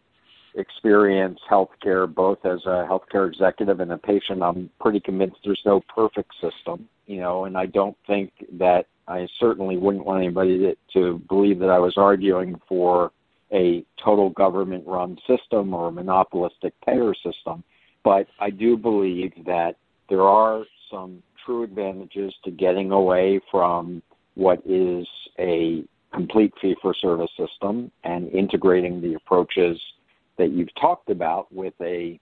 experience 0.56 1.39
healthcare 1.50 2.13
both 2.13 2.39
as 2.46 2.60
a 2.65 2.88
healthcare 2.89 3.28
executive 3.28 3.80
and 3.80 3.91
a 3.91 3.98
patient, 3.98 4.41
I'm 4.41 4.70
pretty 4.80 5.00
convinced 5.00 5.38
there's 5.44 5.62
no 5.65 5.82
perfect 5.94 6.32
system, 6.41 6.88
you 7.08 7.20
know, 7.20 7.46
and 7.46 7.58
I 7.58 7.67
don't 7.67 7.98
think 8.08 8.32
that 8.54 8.88
I 9.08 9.28
certainly 9.39 9.78
wouldn't 9.78 10.06
want 10.06 10.24
anybody 10.24 10.76
to, 10.94 11.22
believe 11.28 11.60
that 11.60 11.70
I 11.70 11.80
was 11.80 11.94
arguing 11.98 12.60
for 12.67 13.12
a 13.54 13.84
total 14.04 14.30
government 14.30 14.86
run 14.88 15.17
system 15.28 15.74
or 15.74 15.89
a 15.89 15.91
monopolistic 15.91 16.74
payer 16.86 17.13
system. 17.13 17.63
But 18.04 18.28
I 18.39 18.50
do 18.50 18.78
believe 18.78 19.34
that 19.46 19.76
there 20.10 20.24
are 20.24 20.63
some 20.89 21.22
true 21.46 21.63
advantages 21.63 22.34
to 22.46 22.52
getting 22.52 22.91
away 22.91 23.39
from 23.50 24.02
what 24.36 24.62
is 24.65 25.08
a 25.39 25.84
complete 26.13 26.54
fee 26.62 26.76
for 26.82 26.94
service 26.94 27.32
system 27.38 27.91
and 28.04 28.30
integrating 28.30 29.02
the 29.02 29.13
approaches 29.13 29.80
that 30.38 30.52
you've 30.52 30.74
talked 30.76 31.10
about 31.10 31.52
with 31.54 31.74
a 31.82 32.20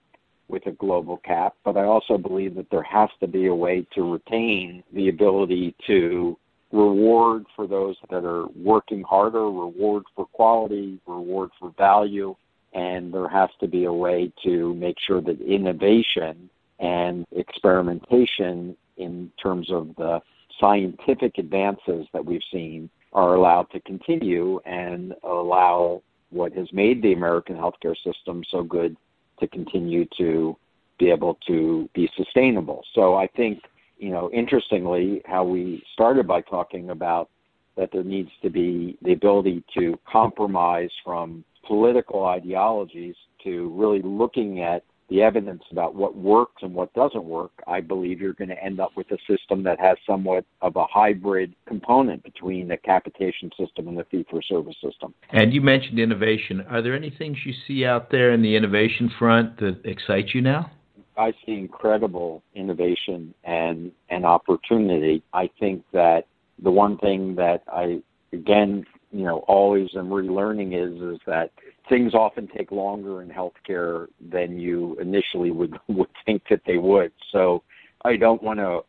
with 0.48 0.66
a 0.66 0.72
global 0.72 1.16
cap, 1.18 1.54
but 1.64 1.76
I 1.76 1.84
also 1.84 2.18
believe 2.18 2.56
that 2.56 2.70
there 2.70 2.82
has 2.82 3.08
to 3.20 3.28
be 3.28 3.46
a 3.46 3.54
way 3.54 3.86
to 3.94 4.12
retain 4.12 4.82
the 4.92 5.08
ability 5.08 5.76
to 5.86 6.36
reward 6.72 7.46
for 7.54 7.66
those 7.66 7.96
that 8.10 8.24
are 8.24 8.46
working 8.56 9.02
harder, 9.02 9.44
reward 9.44 10.04
for 10.14 10.26
quality, 10.26 11.00
reward 11.06 11.50
for 11.58 11.72
value, 11.78 12.34
and 12.72 13.12
there 13.12 13.28
has 13.28 13.50
to 13.60 13.68
be 13.68 13.84
a 13.84 13.92
way 13.92 14.32
to 14.44 14.74
make 14.74 14.96
sure 14.98 15.20
that 15.20 15.40
innovation 15.40 16.50
and 16.78 17.26
experimentation 17.32 18.76
in 18.96 19.30
terms 19.42 19.70
of 19.70 19.94
the 19.96 20.20
scientific 20.60 21.38
advances 21.38 22.06
that 22.12 22.24
we've 22.24 22.42
seen 22.52 22.90
are 23.12 23.34
allowed 23.34 23.70
to 23.72 23.80
continue 23.80 24.60
and 24.66 25.14
allow 25.24 26.02
what 26.30 26.52
has 26.52 26.68
made 26.72 27.02
the 27.02 27.12
American 27.12 27.56
healthcare 27.56 27.96
system 28.04 28.44
so 28.50 28.62
good 28.62 28.96
to 29.40 29.48
continue 29.48 30.06
to 30.16 30.56
be 30.98 31.10
able 31.10 31.38
to 31.46 31.88
be 31.94 32.08
sustainable. 32.16 32.84
So 32.94 33.16
I 33.16 33.26
think 33.26 33.62
you 34.00 34.10
know, 34.10 34.30
interestingly, 34.32 35.20
how 35.26 35.44
we 35.44 35.84
started 35.92 36.26
by 36.26 36.40
talking 36.40 36.90
about 36.90 37.28
that 37.76 37.90
there 37.92 38.02
needs 38.02 38.30
to 38.42 38.48
be 38.50 38.96
the 39.02 39.12
ability 39.12 39.62
to 39.76 39.98
compromise 40.10 40.90
from 41.04 41.44
political 41.66 42.24
ideologies 42.24 43.14
to 43.44 43.68
really 43.76 44.00
looking 44.02 44.62
at 44.62 44.82
the 45.10 45.22
evidence 45.22 45.62
about 45.72 45.94
what 45.94 46.16
works 46.16 46.62
and 46.62 46.72
what 46.72 46.92
doesn't 46.94 47.24
work, 47.24 47.50
I 47.66 47.80
believe 47.80 48.20
you're 48.20 48.32
going 48.32 48.48
to 48.48 48.64
end 48.64 48.80
up 48.80 48.92
with 48.96 49.08
a 49.10 49.18
system 49.28 49.64
that 49.64 49.80
has 49.80 49.98
somewhat 50.06 50.44
of 50.62 50.76
a 50.76 50.86
hybrid 50.86 51.54
component 51.66 52.22
between 52.22 52.68
the 52.68 52.76
capitation 52.76 53.50
system 53.58 53.88
and 53.88 53.98
the 53.98 54.04
fee 54.04 54.24
for 54.30 54.40
service 54.40 54.76
system. 54.82 55.12
And 55.30 55.52
you 55.52 55.60
mentioned 55.60 55.98
innovation. 55.98 56.64
Are 56.70 56.80
there 56.80 56.94
any 56.94 57.10
things 57.10 57.38
you 57.44 57.52
see 57.66 57.84
out 57.84 58.10
there 58.10 58.32
in 58.32 58.40
the 58.40 58.54
innovation 58.54 59.10
front 59.18 59.58
that 59.58 59.80
excite 59.84 60.28
you 60.32 60.42
now? 60.42 60.70
I 61.16 61.32
see 61.44 61.52
incredible 61.52 62.42
innovation 62.54 63.34
and 63.44 63.92
and 64.08 64.24
opportunity. 64.24 65.22
I 65.34 65.50
think 65.58 65.84
that 65.92 66.26
the 66.62 66.70
one 66.70 66.96
thing 66.98 67.34
that 67.34 67.62
I 67.70 68.00
again, 68.32 68.86
you 69.10 69.24
know, 69.24 69.38
always 69.48 69.90
am 69.96 70.08
relearning 70.08 70.72
is 70.72 71.02
is 71.02 71.20
that 71.26 71.50
things 71.90 72.14
often 72.14 72.48
take 72.48 72.72
longer 72.72 73.20
in 73.20 73.28
healthcare 73.28 74.06
than 74.30 74.58
you 74.58 74.96
initially 74.98 75.50
would 75.50 75.78
would 75.88 76.08
think 76.24 76.42
that 76.48 76.62
they 76.66 76.78
would. 76.78 77.12
So 77.32 77.62
I 78.04 78.16
don't 78.16 78.42
want 78.42 78.60
to 78.60 78.80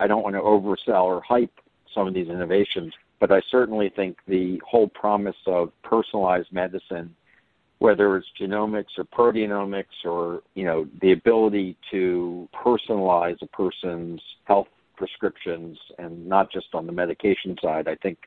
I 0.00 0.06
don't 0.06 0.22
want 0.22 0.36
to 0.36 0.42
oversell 0.42 1.04
or 1.04 1.22
hype 1.22 1.58
some 1.94 2.06
of 2.06 2.12
these 2.12 2.28
innovations, 2.28 2.92
but 3.18 3.32
I 3.32 3.40
certainly 3.50 3.90
think 3.96 4.18
the 4.26 4.60
whole 4.68 4.88
promise 4.88 5.36
of 5.46 5.72
personalized 5.82 6.52
medicine 6.52 7.14
whether 7.78 8.16
it's 8.16 8.26
genomics 8.40 8.98
or 8.98 9.04
proteomics 9.04 10.04
or 10.04 10.42
you 10.54 10.64
know 10.64 10.86
the 11.00 11.12
ability 11.12 11.76
to 11.90 12.48
personalize 12.52 13.40
a 13.42 13.46
person's 13.46 14.20
health 14.44 14.68
prescriptions 14.96 15.78
and 15.98 16.26
not 16.26 16.50
just 16.50 16.66
on 16.74 16.86
the 16.86 16.92
medication 16.92 17.56
side 17.62 17.86
i 17.88 17.94
think 17.96 18.18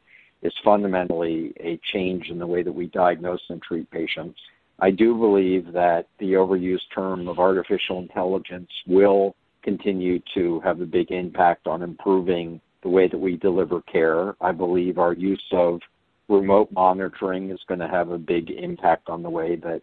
is 0.42 0.54
fundamentally 0.64 1.54
a 1.60 1.80
change 1.92 2.30
in 2.30 2.40
the 2.40 2.48
way 2.48 2.64
that 2.64 2.72
we 2.72 2.88
diagnose 2.88 3.42
and 3.50 3.62
treat 3.62 3.90
patients. 3.92 4.40
I 4.80 4.90
do 4.90 5.16
believe 5.16 5.72
that 5.74 6.08
the 6.20 6.34
overused 6.34 6.90
term 6.94 7.28
of 7.28 7.40
artificial 7.40 8.00
intelligence 8.00 8.70
will 8.88 9.36
continue 9.62 10.20
to 10.34 10.60
have 10.62 10.82
a 10.82 10.86
big 10.86 11.12
impact 11.12 11.68
on 11.68 11.84
improving 11.84 12.60
the 12.82 12.90
way 12.90 13.08
that 13.08 13.18
we 13.18 13.38
deliver 13.38 13.82
care. 13.82 14.36
I 14.42 14.52
believe 14.52 14.98
our 14.98 15.14
use 15.14 15.44
of 15.52 15.82
remote 16.28 16.72
monitoring 16.72 17.52
is 17.52 17.60
going 17.68 17.80
to 17.80 17.88
have 17.88 18.10
a 18.10 18.18
big 18.18 18.50
impact 18.50 19.10
on 19.10 19.22
the 19.22 19.30
way 19.30 19.56
that 19.58 19.82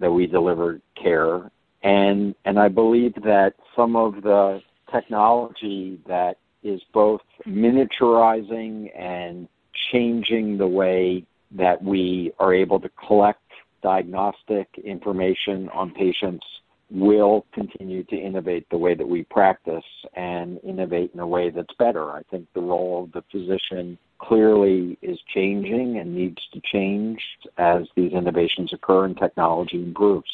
that 0.00 0.10
we 0.10 0.26
deliver 0.26 0.80
care. 1.00 1.50
And 1.82 2.34
and 2.44 2.58
I 2.58 2.68
believe 2.68 3.14
that 3.22 3.54
some 3.74 3.96
of 3.96 4.22
the 4.22 4.60
technology 4.92 5.98
that 6.06 6.36
is 6.62 6.80
both 6.92 7.20
miniaturizing 7.46 8.90
and 8.98 9.48
changing 9.92 10.58
the 10.58 10.66
way 10.66 11.24
that 11.52 11.82
we 11.82 12.32
are 12.38 12.54
able 12.54 12.80
to 12.80 12.90
collect 13.06 13.40
diagnostic 13.82 14.68
information 14.82 15.68
on 15.70 15.90
patients 15.90 16.44
will 16.90 17.46
continue 17.52 18.04
to 18.04 18.16
innovate 18.16 18.66
the 18.70 18.78
way 18.78 18.94
that 18.94 19.08
we 19.08 19.24
practice 19.24 19.84
and 20.14 20.60
innovate 20.64 21.10
in 21.14 21.20
a 21.20 21.26
way 21.26 21.50
that's 21.50 21.74
better. 21.78 22.10
I 22.12 22.22
think 22.30 22.46
the 22.54 22.60
role 22.60 23.04
of 23.04 23.12
the 23.12 23.24
physician 23.30 23.98
clearly 24.18 24.98
is 25.02 25.18
changing 25.32 25.98
and 25.98 26.14
needs 26.14 26.38
to 26.52 26.60
change 26.72 27.20
as 27.58 27.82
these 27.96 28.12
innovations 28.12 28.72
occur 28.72 29.04
and 29.04 29.16
technology 29.16 29.82
improves. 29.82 30.30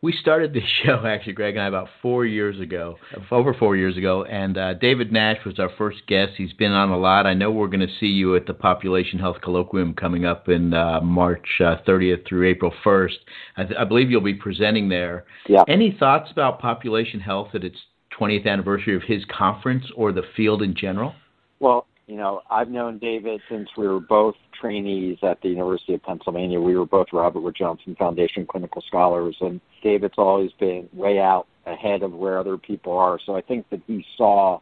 We 0.00 0.12
started 0.20 0.52
this 0.52 0.64
show 0.84 1.04
actually, 1.06 1.34
Greg 1.34 1.54
and 1.54 1.62
I, 1.62 1.68
about 1.68 1.88
four 2.00 2.26
years 2.26 2.60
ago, 2.60 2.96
over 3.30 3.54
four 3.54 3.76
years 3.76 3.96
ago, 3.96 4.24
and 4.24 4.58
uh, 4.58 4.74
David 4.74 5.12
Nash 5.12 5.38
was 5.44 5.58
our 5.58 5.70
first 5.78 6.06
guest. 6.06 6.32
He's 6.36 6.52
been 6.52 6.72
on 6.72 6.90
a 6.90 6.98
lot. 6.98 7.26
I 7.26 7.34
know 7.34 7.50
we're 7.50 7.68
going 7.68 7.80
to 7.80 7.94
see 8.00 8.06
you 8.06 8.36
at 8.36 8.46
the 8.46 8.54
Population 8.54 9.18
Health 9.18 9.36
Colloquium 9.42 9.96
coming 9.96 10.24
up 10.24 10.48
in 10.48 10.74
uh, 10.74 11.00
March 11.00 11.46
uh, 11.60 11.76
30th 11.86 12.26
through 12.28 12.48
April 12.48 12.72
1st. 12.84 13.16
I, 13.56 13.64
th- 13.64 13.78
I 13.78 13.84
believe 13.84 14.10
you'll 14.10 14.20
be 14.20 14.34
presenting 14.34 14.88
there. 14.88 15.24
Yeah. 15.48 15.62
Any 15.68 15.96
thoughts 15.98 16.30
about 16.30 16.60
population 16.60 17.20
health 17.20 17.48
at 17.54 17.64
its 17.64 17.78
20th 18.18 18.46
anniversary 18.46 18.96
of 18.96 19.02
his 19.02 19.24
conference 19.26 19.84
or 19.96 20.12
the 20.12 20.22
field 20.36 20.62
in 20.62 20.74
general? 20.74 21.14
Well, 21.60 21.86
you 22.12 22.18
know, 22.18 22.42
I've 22.50 22.68
known 22.68 22.98
David 22.98 23.40
since 23.48 23.70
we 23.74 23.88
were 23.88 23.98
both 23.98 24.34
trainees 24.60 25.16
at 25.22 25.40
the 25.40 25.48
University 25.48 25.94
of 25.94 26.02
Pennsylvania. 26.02 26.60
We 26.60 26.76
were 26.76 26.84
both 26.84 27.06
Robert 27.10 27.40
Wood 27.40 27.56
Johnson 27.58 27.96
Foundation 27.98 28.44
clinical 28.44 28.82
scholars, 28.82 29.34
and 29.40 29.62
David's 29.82 30.18
always 30.18 30.52
been 30.60 30.90
way 30.92 31.18
out 31.18 31.46
ahead 31.64 32.02
of 32.02 32.12
where 32.12 32.38
other 32.38 32.58
people 32.58 32.98
are. 32.98 33.18
So 33.24 33.34
I 33.34 33.40
think 33.40 33.70
that 33.70 33.80
he 33.86 34.04
saw 34.18 34.60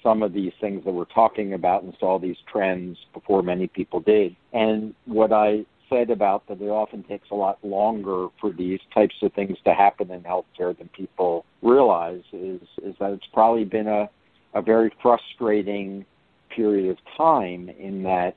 some 0.00 0.22
of 0.22 0.32
these 0.32 0.52
things 0.60 0.84
that 0.84 0.92
we're 0.92 1.06
talking 1.06 1.54
about 1.54 1.82
and 1.82 1.92
saw 1.98 2.20
these 2.20 2.36
trends 2.46 2.98
before 3.12 3.42
many 3.42 3.66
people 3.66 3.98
did. 3.98 4.36
And 4.52 4.94
what 5.04 5.32
I 5.32 5.64
said 5.90 6.08
about 6.08 6.46
that 6.46 6.62
it 6.62 6.68
often 6.68 7.02
takes 7.02 7.30
a 7.32 7.34
lot 7.34 7.58
longer 7.64 8.28
for 8.40 8.52
these 8.52 8.78
types 8.94 9.16
of 9.22 9.32
things 9.32 9.58
to 9.64 9.74
happen 9.74 10.08
in 10.12 10.20
healthcare 10.20 10.78
than 10.78 10.88
people 10.96 11.46
realize 11.62 12.22
is 12.32 12.60
is 12.84 12.94
that 13.00 13.10
it's 13.10 13.26
probably 13.32 13.64
been 13.64 13.88
a 13.88 14.08
a 14.54 14.62
very 14.62 14.92
frustrating 15.02 16.04
period 16.54 16.90
of 16.90 16.98
time 17.16 17.68
in 17.68 18.02
that 18.04 18.36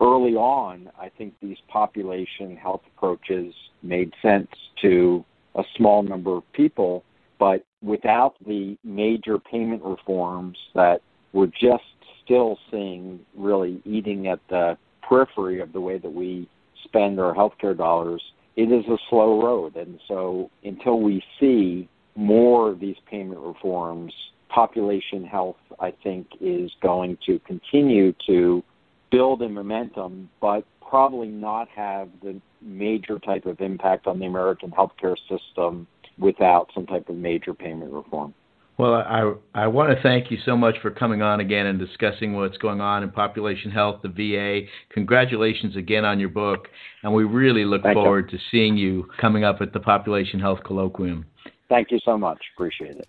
early 0.00 0.34
on, 0.34 0.90
I 0.98 1.10
think 1.16 1.34
these 1.40 1.58
population 1.68 2.56
health 2.56 2.82
approaches 2.96 3.54
made 3.82 4.12
sense 4.22 4.48
to 4.82 5.24
a 5.54 5.62
small 5.76 6.02
number 6.02 6.36
of 6.36 6.52
people, 6.52 7.04
but 7.38 7.64
without 7.82 8.34
the 8.46 8.76
major 8.84 9.38
payment 9.38 9.82
reforms 9.82 10.56
that 10.74 11.00
we're 11.32 11.46
just 11.46 11.84
still 12.24 12.58
seeing 12.70 13.20
really 13.36 13.82
eating 13.84 14.28
at 14.28 14.40
the 14.48 14.76
periphery 15.06 15.60
of 15.60 15.72
the 15.72 15.80
way 15.80 15.98
that 15.98 16.12
we 16.12 16.48
spend 16.84 17.18
our 17.20 17.34
healthcare 17.34 17.76
dollars, 17.76 18.22
it 18.56 18.70
is 18.70 18.84
a 18.86 18.98
slow 19.08 19.42
road. 19.42 19.76
And 19.76 19.98
so 20.06 20.50
until 20.64 21.00
we 21.00 21.22
see 21.38 21.88
more 22.14 22.70
of 22.70 22.80
these 22.80 22.96
payment 23.10 23.40
reforms 23.40 24.12
population 24.50 25.24
health, 25.24 25.56
I 25.78 25.92
think, 26.02 26.26
is 26.40 26.70
going 26.82 27.16
to 27.26 27.38
continue 27.40 28.12
to 28.26 28.62
build 29.10 29.42
in 29.42 29.54
momentum, 29.54 30.28
but 30.40 30.64
probably 30.86 31.28
not 31.28 31.68
have 31.68 32.08
the 32.22 32.40
major 32.60 33.18
type 33.18 33.46
of 33.46 33.60
impact 33.60 34.06
on 34.06 34.18
the 34.18 34.26
American 34.26 34.70
healthcare 34.70 35.16
system 35.28 35.86
without 36.18 36.68
some 36.74 36.86
type 36.86 37.08
of 37.08 37.16
major 37.16 37.54
payment 37.54 37.92
reform. 37.92 38.34
Well, 38.76 38.94
I 38.94 39.34
I 39.54 39.66
want 39.66 39.94
to 39.94 40.02
thank 40.02 40.30
you 40.30 40.38
so 40.46 40.56
much 40.56 40.76
for 40.80 40.90
coming 40.90 41.20
on 41.20 41.40
again 41.40 41.66
and 41.66 41.78
discussing 41.78 42.34
what's 42.34 42.56
going 42.56 42.80
on 42.80 43.02
in 43.02 43.10
population 43.10 43.70
health, 43.70 44.00
the 44.02 44.08
VA. 44.08 44.66
Congratulations 44.94 45.76
again 45.76 46.06
on 46.06 46.18
your 46.18 46.30
book, 46.30 46.68
and 47.02 47.12
we 47.12 47.24
really 47.24 47.66
look 47.66 47.82
thank 47.82 47.94
forward 47.94 48.30
you. 48.32 48.38
to 48.38 48.44
seeing 48.50 48.78
you 48.78 49.06
coming 49.20 49.44
up 49.44 49.60
at 49.60 49.74
the 49.74 49.80
Population 49.80 50.40
Health 50.40 50.60
Colloquium. 50.64 51.24
Thank 51.68 51.90
you 51.90 51.98
so 52.04 52.16
much. 52.16 52.38
Appreciate 52.56 52.96
it. 52.96 53.06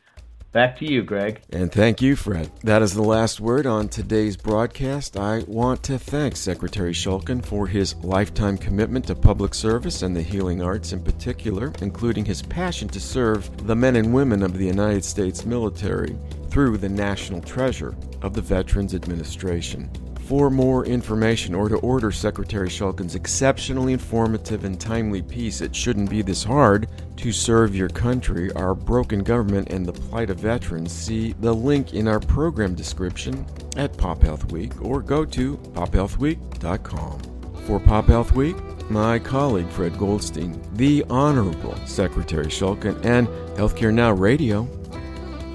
Back 0.51 0.77
to 0.79 0.91
you, 0.91 1.01
Greg. 1.01 1.41
And 1.51 1.71
thank 1.71 2.01
you, 2.01 2.17
Fred. 2.17 2.51
That 2.63 2.81
is 2.81 2.93
the 2.93 3.01
last 3.01 3.39
word 3.39 3.65
on 3.65 3.87
today's 3.87 4.35
broadcast. 4.35 5.15
I 5.15 5.43
want 5.47 5.81
to 5.83 5.97
thank 5.97 6.35
Secretary 6.35 6.91
Shulkin 6.91 7.45
for 7.45 7.67
his 7.67 7.95
lifetime 8.03 8.57
commitment 8.57 9.07
to 9.07 9.15
public 9.15 9.53
service 9.53 10.01
and 10.01 10.13
the 10.13 10.21
healing 10.21 10.61
arts 10.61 10.91
in 10.91 11.01
particular, 11.01 11.71
including 11.81 12.25
his 12.25 12.41
passion 12.41 12.89
to 12.89 12.99
serve 12.99 13.65
the 13.65 13.75
men 13.77 13.95
and 13.95 14.13
women 14.13 14.43
of 14.43 14.57
the 14.57 14.65
United 14.65 15.05
States 15.05 15.45
military 15.45 16.17
through 16.49 16.77
the 16.77 16.89
national 16.89 17.39
treasure 17.39 17.95
of 18.21 18.33
the 18.33 18.41
Veterans 18.41 18.93
Administration. 18.93 19.89
For 20.31 20.49
more 20.49 20.85
information 20.85 21.53
or 21.53 21.67
to 21.67 21.75
order 21.79 22.09
Secretary 22.09 22.69
Shulkin's 22.69 23.15
exceptionally 23.15 23.91
informative 23.91 24.63
and 24.63 24.79
timely 24.79 25.21
piece, 25.21 25.59
It 25.59 25.75
Shouldn't 25.75 26.09
Be 26.09 26.21
This 26.21 26.41
Hard 26.41 26.87
to 27.17 27.33
Serve 27.33 27.75
Your 27.75 27.89
Country, 27.89 28.49
Our 28.53 28.73
Broken 28.73 29.23
Government, 29.23 29.73
and 29.73 29.85
the 29.85 29.91
Plight 29.91 30.29
of 30.29 30.39
Veterans, 30.39 30.93
see 30.93 31.33
the 31.41 31.53
link 31.53 31.93
in 31.93 32.07
our 32.07 32.21
program 32.21 32.75
description 32.75 33.45
at 33.75 33.97
Pop 33.97 34.21
Health 34.21 34.49
Week 34.53 34.71
or 34.81 35.01
go 35.01 35.25
to 35.25 35.57
pophealthweek.com. 35.57 37.21
For 37.65 37.81
Pop 37.81 38.05
Health 38.05 38.31
Week, 38.31 38.55
my 38.89 39.19
colleague 39.19 39.69
Fred 39.69 39.97
Goldstein, 39.97 40.61
the 40.75 41.03
Honorable 41.09 41.75
Secretary 41.85 42.45
Shulkin, 42.45 43.03
and 43.03 43.27
Healthcare 43.57 43.93
Now 43.93 44.13
Radio, 44.13 44.65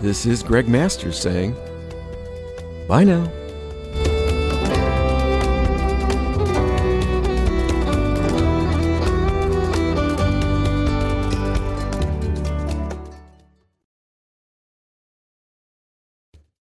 this 0.01 0.27
is 0.27 0.43
Greg 0.43 0.69
Masters 0.69 1.19
saying, 1.19 1.57
Bye 2.87 3.05
now. 3.05 3.27